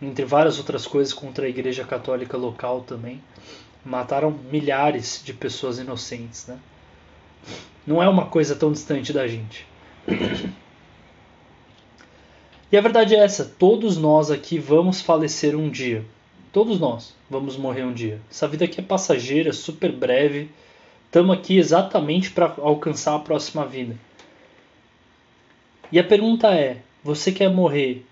[0.00, 3.20] entre várias outras coisas, contra a Igreja Católica local também.
[3.84, 6.46] Mataram milhares de pessoas inocentes.
[6.46, 6.58] Né?
[7.86, 9.66] Não é uma coisa tão distante da gente.
[12.70, 16.04] E a verdade é essa: todos nós aqui vamos falecer um dia.
[16.52, 18.20] Todos nós vamos morrer um dia.
[18.30, 20.50] Essa vida aqui é passageira, super breve.
[21.06, 23.96] Estamos aqui exatamente para alcançar a próxima vida.
[25.90, 28.04] E a pergunta é: você quer morrer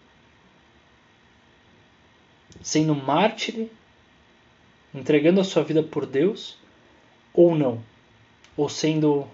[2.62, 3.68] sendo mártir,
[4.94, 6.58] entregando a sua vida por Deus,
[7.34, 7.82] ou não?
[8.56, 9.26] Ou sendo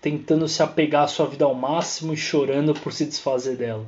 [0.00, 3.86] tentando se apegar à sua vida ao máximo e chorando por se desfazer dela?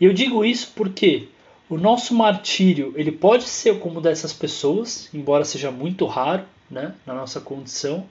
[0.00, 1.28] E eu digo isso porque
[1.68, 7.14] o nosso martírio ele pode ser como dessas pessoas, embora seja muito raro né, na
[7.14, 8.06] nossa condição,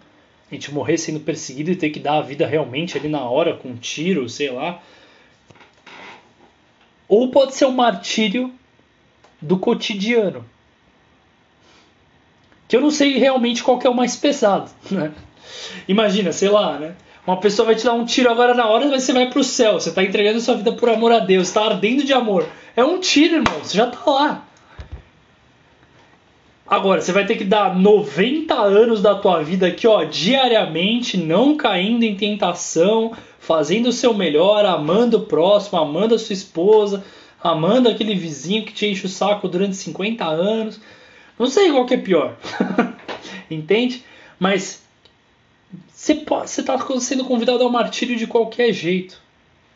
[0.50, 3.56] a gente morrer sendo perseguido e ter que dar a vida realmente ali na hora
[3.56, 4.82] com um tiro, sei lá,
[7.08, 8.54] ou pode ser um martírio
[9.42, 10.46] do cotidiano.
[12.68, 14.70] Que eu não sei realmente qual é o mais pesado.
[14.92, 15.12] Né?
[15.88, 16.96] Imagina, sei lá, né?
[17.26, 19.74] Uma pessoa vai te dar um tiro agora na hora e você vai pro céu.
[19.74, 22.48] Você está entregando sua vida por amor a Deus, está ardendo de amor.
[22.76, 23.60] É um tiro, irmão.
[23.62, 24.48] Você já tá lá.
[26.66, 31.56] Agora, você vai ter que dar 90 anos da tua vida aqui, ó, diariamente, não
[31.56, 37.06] caindo em tentação, fazendo o seu melhor, amando o próximo, amando a sua esposa,
[37.42, 40.80] amando aquele vizinho que te enche o saco durante 50 anos.
[41.38, 42.38] Não sei qual que é pior.
[43.50, 44.04] Entende?
[44.40, 44.82] Mas
[45.94, 49.22] você está sendo convidado ao martírio de qualquer jeito.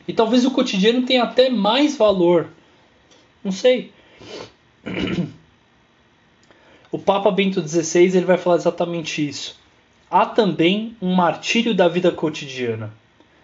[0.07, 2.49] E talvez o cotidiano tenha até mais valor.
[3.43, 3.91] Não sei.
[6.93, 9.57] O Papa Bento XVI ele vai falar exatamente isso.
[10.09, 12.93] Há também um martírio da vida cotidiana,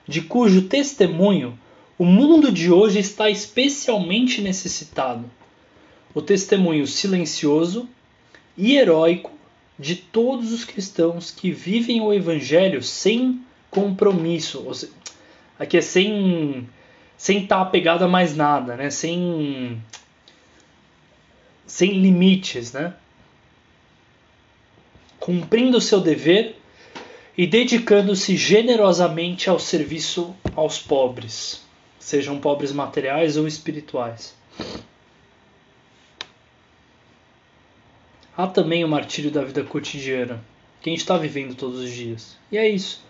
[0.06, 1.58] de cujo testemunho
[1.98, 5.26] o mundo de hoje está especialmente necessitado.
[6.14, 7.88] O testemunho silencioso
[8.58, 9.32] e heróico
[9.78, 14.92] de todos os cristãos que vivem o evangelho sem compromisso, seja,
[15.60, 16.68] aqui é sem
[17.16, 18.90] sem estar apegado a mais nada, né?
[18.90, 19.82] Sem
[21.66, 22.94] sem limites, né?
[25.28, 26.56] cumprindo seu dever
[27.38, 31.66] e dedicando-se generosamente ao serviço aos pobres,
[32.00, 34.34] sejam pobres materiais ou espirituais.
[38.38, 40.40] Há também o martírio da vida cotidiana,
[40.80, 42.38] que a gente está vivendo todos os dias.
[42.52, 43.04] E é isso.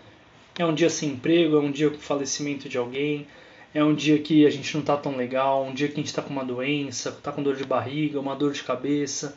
[0.58, 3.26] É um dia sem emprego, é um dia com falecimento de alguém,
[3.74, 6.06] é um dia que a gente não está tão legal, um dia que a gente
[6.06, 9.36] está com uma doença, está com dor de barriga, uma dor de cabeça,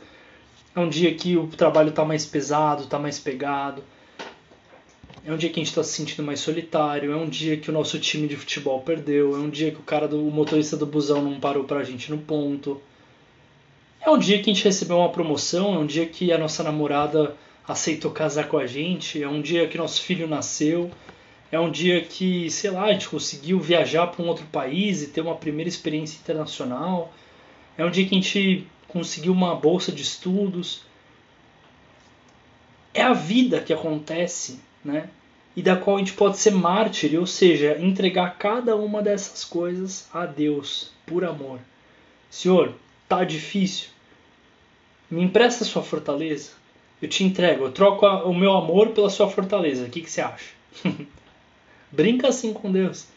[0.74, 3.84] é um dia que o trabalho está mais pesado, está mais pegado.
[5.26, 7.12] É um dia que a gente está se sentindo mais solitário.
[7.12, 9.36] É um dia que o nosso time de futebol perdeu.
[9.36, 12.10] É um dia que o cara do o motorista do busão não parou pra gente
[12.10, 12.82] no ponto.
[14.04, 16.64] É um dia que a gente recebeu uma promoção, é um dia que a nossa
[16.64, 17.38] namorada
[17.68, 20.90] aceitou casar com a gente, é um dia que nosso filho nasceu,
[21.52, 25.08] é um dia que, sei lá, a gente conseguiu viajar para um outro país e
[25.08, 27.14] ter uma primeira experiência internacional.
[27.78, 30.82] É um dia que a gente conseguiu uma bolsa de estudos.
[32.94, 35.10] É a vida que acontece, né?
[35.56, 40.08] E da qual a gente pode ser mártir, ou seja, entregar cada uma dessas coisas
[40.12, 41.60] a Deus por amor.
[42.30, 42.74] Senhor,
[43.12, 43.90] tá difícil.
[45.10, 46.52] Me empresta sua fortaleza.
[47.02, 49.84] Eu te entrego, eu troco o meu amor pela sua fortaleza.
[49.84, 50.52] O que, que você acha?
[51.92, 53.08] Brinca assim com Deus.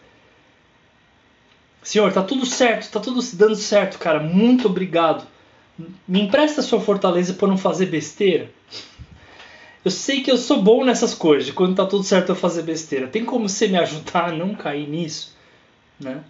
[1.81, 4.19] Senhor, tá tudo certo, tá tudo dando certo, cara.
[4.19, 5.25] Muito obrigado.
[6.09, 8.51] Me empresta sua fortaleza para não fazer besteira.
[9.85, 12.63] Eu sei que eu sou bom nessas coisas, de quando tá tudo certo eu fazer
[12.63, 13.07] besteira.
[13.07, 15.37] Tem como você me ajudar a não cair nisso,
[16.01, 16.25] né?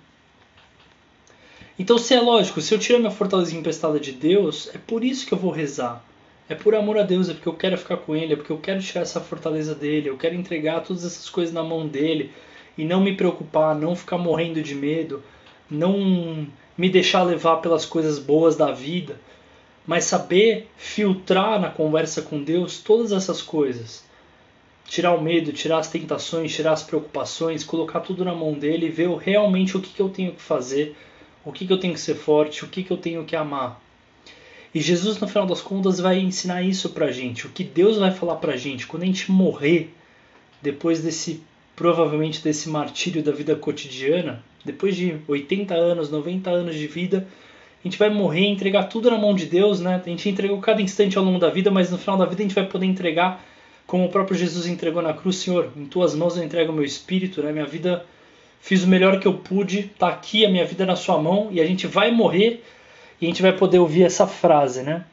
[1.79, 5.27] Então, se é lógico, se eu tirar minha fortaleza emprestada de Deus, é por isso
[5.27, 6.05] que eu vou rezar.
[6.49, 8.59] É por amor a Deus, é porque eu quero ficar com Ele, é porque eu
[8.59, 12.31] quero tirar essa fortaleza dele, eu quero entregar todas essas coisas na mão dele
[12.77, 15.23] e não me preocupar, não ficar morrendo de medo,
[15.71, 16.47] não
[16.77, 19.19] me deixar levar pelas coisas boas da vida,
[19.87, 24.05] mas saber filtrar na conversa com Deus todas essas coisas.
[24.87, 28.91] Tirar o medo, tirar as tentações, tirar as preocupações, colocar tudo na mão dele e
[28.91, 30.95] ver realmente o que, que eu tenho que fazer,
[31.45, 33.81] o que, que eu tenho que ser forte, o que, que eu tenho que amar.
[34.75, 37.47] E Jesus, no final das contas, vai ensinar isso pra gente.
[37.47, 39.95] O que Deus vai falar pra gente quando a gente morrer,
[40.61, 41.43] depois desse,
[41.77, 47.29] provavelmente, desse martírio da vida cotidiana, depois de 80 anos, 90 anos de vida,
[47.85, 50.03] a gente vai morrer, entregar tudo na mão de Deus, né?
[50.05, 52.47] A gente entregou cada instante ao longo da vida, mas no final da vida a
[52.47, 53.45] gente vai poder entregar
[53.87, 56.85] como o próprio Jesus entregou na cruz, Senhor, em tuas mãos eu entrego o meu
[56.85, 57.53] espírito, né?
[57.53, 58.05] Minha vida
[58.65, 61.61] fiz o melhor que eu pude, tá aqui a minha vida na sua mão e
[61.61, 62.65] a gente vai morrer
[63.21, 65.05] e a gente vai poder ouvir essa frase, né?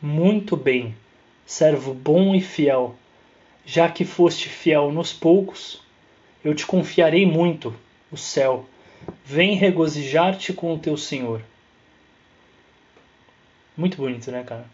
[0.00, 0.96] Muito bem,
[1.44, 2.94] servo bom e fiel.
[3.66, 5.82] Já que foste fiel nos poucos,
[6.42, 7.74] eu te confiarei muito,
[8.10, 8.64] o céu.
[9.22, 11.42] Vem regozijar-te com o teu Senhor.
[13.76, 14.64] Muito bonito, né, cara?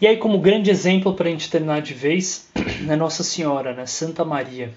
[0.00, 2.48] E aí, como grande exemplo para a gente terminar de vez,
[2.88, 3.86] é Nossa Senhora, né?
[3.86, 4.72] Santa Maria.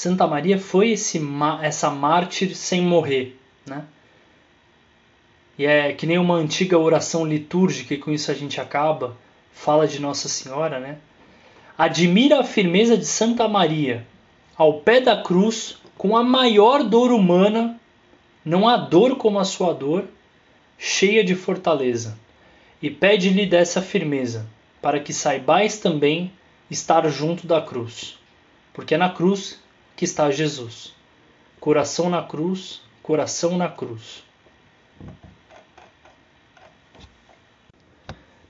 [0.00, 1.20] Santa Maria foi esse,
[1.60, 3.84] essa mártir sem morrer, né?
[5.58, 9.14] E é que nem uma antiga oração litúrgica, e com isso a gente acaba,
[9.52, 10.96] fala de Nossa Senhora, né?
[11.76, 14.06] Admira a firmeza de Santa Maria,
[14.56, 17.78] ao pé da cruz, com a maior dor humana,
[18.42, 20.04] não há dor como a sua dor,
[20.78, 22.18] cheia de fortaleza,
[22.80, 24.46] e pede-lhe dessa firmeza,
[24.80, 26.32] para que saibais também
[26.70, 28.18] estar junto da cruz,
[28.72, 29.60] porque é na cruz
[30.00, 30.94] que está Jesus.
[31.60, 34.24] Coração na cruz, coração na cruz.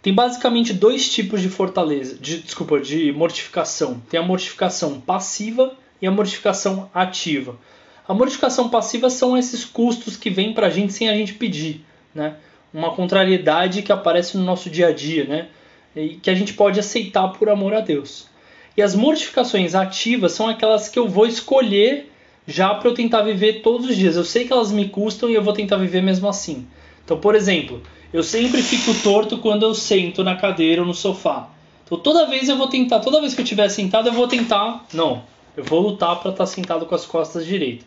[0.01, 4.01] Tem basicamente dois tipos de fortaleza, de, desculpa, de mortificação.
[4.09, 7.59] Tem a mortificação passiva e a mortificação ativa.
[8.07, 11.85] A mortificação passiva são esses custos que vêm para a gente sem a gente pedir,
[12.15, 12.37] né?
[12.73, 15.49] Uma contrariedade que aparece no nosso dia a dia, né?
[15.97, 18.30] E que a gente pode aceitar por amor a Deus.
[18.77, 22.11] E as mortificações ativas são aquelas que eu vou escolher
[22.47, 24.17] já para eu tentar viver todos os dias.
[24.17, 26.67] Eu sei que elas me custam e eu vou tentar viver mesmo assim.
[27.05, 31.49] Então, por exemplo, eu sempre fico torto quando eu sento na cadeira ou no sofá.
[31.85, 34.87] Então toda vez eu vou tentar, toda vez que eu estiver sentado, eu vou tentar.
[34.93, 35.25] Não,
[35.57, 37.85] eu vou lutar para estar tá sentado com as costas direitas.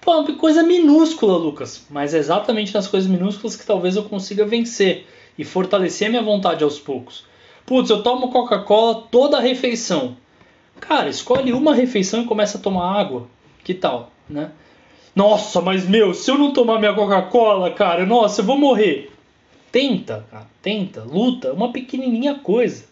[0.00, 4.44] Pô, uma coisa minúscula, Lucas, mas é exatamente nas coisas minúsculas que talvez eu consiga
[4.44, 5.06] vencer
[5.36, 7.24] e fortalecer minha vontade aos poucos.
[7.68, 10.16] Putz, eu tomo Coca-Cola toda a refeição.
[10.80, 13.28] Cara, escolhe uma refeição e começa a tomar água.
[13.62, 14.52] Que tal, né?
[15.14, 19.12] Nossa, mas meu, se eu não tomar minha Coca-Cola, cara, nossa, eu vou morrer.
[19.70, 22.86] Tenta, cara, tenta, luta, uma pequenininha coisa.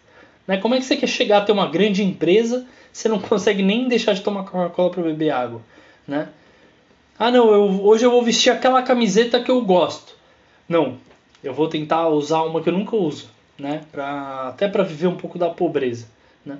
[0.45, 0.57] Né?
[0.57, 2.67] Como é que você quer chegar a ter uma grande empresa
[2.97, 5.61] você não consegue nem deixar de tomar Coca-Cola para beber água,
[6.07, 6.29] né?
[7.19, 10.15] Ah, não, eu, hoje eu vou vestir aquela camiseta que eu gosto.
[10.67, 10.97] Não,
[11.43, 13.83] eu vou tentar usar uma que eu nunca uso, né?
[13.91, 16.07] Pra, até para viver um pouco da pobreza,
[16.45, 16.59] né?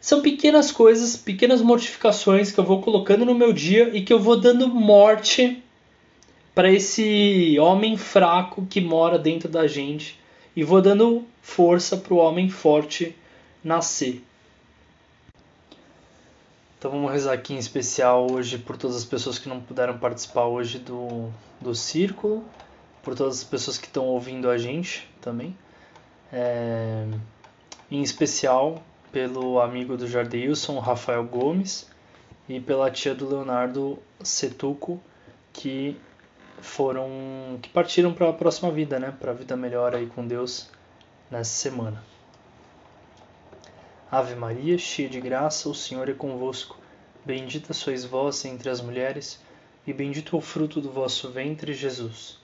[0.00, 4.20] São pequenas coisas, pequenas mortificações que eu vou colocando no meu dia e que eu
[4.20, 5.62] vou dando morte
[6.54, 10.20] para esse homem fraco que mora dentro da gente
[10.54, 13.16] e vou dando força para o homem forte
[13.62, 14.22] nascer.
[16.78, 20.44] Então vamos rezar aqui em especial hoje por todas as pessoas que não puderam participar
[20.44, 22.44] hoje do, do círculo,
[23.02, 25.56] por todas as pessoas que estão ouvindo a gente também.
[26.36, 27.06] É,
[27.88, 28.82] em especial
[29.12, 31.88] pelo amigo do Jardeilson, Rafael Gomes,
[32.48, 35.00] e pela tia do Leonardo Setuco,
[35.52, 35.96] que
[36.60, 37.08] foram
[37.62, 39.14] que partiram para a próxima vida, né?
[39.20, 40.68] Para a vida melhor aí com Deus
[41.30, 42.02] nessa semana.
[44.10, 46.76] Ave Maria, cheia de graça, o Senhor é convosco.
[47.24, 49.40] Bendita sois vós entre as mulheres,
[49.86, 52.43] e bendito é o fruto do vosso ventre, Jesus.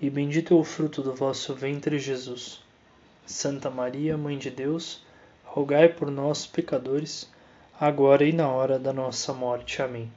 [0.00, 2.60] e bendito é o fruto do vosso ventre, Jesus.
[3.26, 5.02] Santa Maria, Mãe de Deus,
[5.44, 7.28] rogai por nós, pecadores,
[7.80, 9.80] agora e na hora da nossa morte.
[9.80, 10.10] Amém.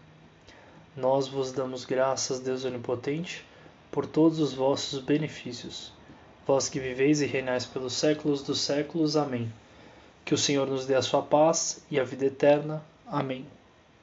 [0.95, 3.45] Nós vos damos graças, Deus Onipotente,
[3.89, 5.93] por todos os vossos benefícios.
[6.45, 9.15] Vós que viveis e reinais pelos séculos dos séculos.
[9.15, 9.51] Amém.
[10.25, 12.83] Que o Senhor nos dê a sua paz e a vida eterna.
[13.07, 13.45] Amém.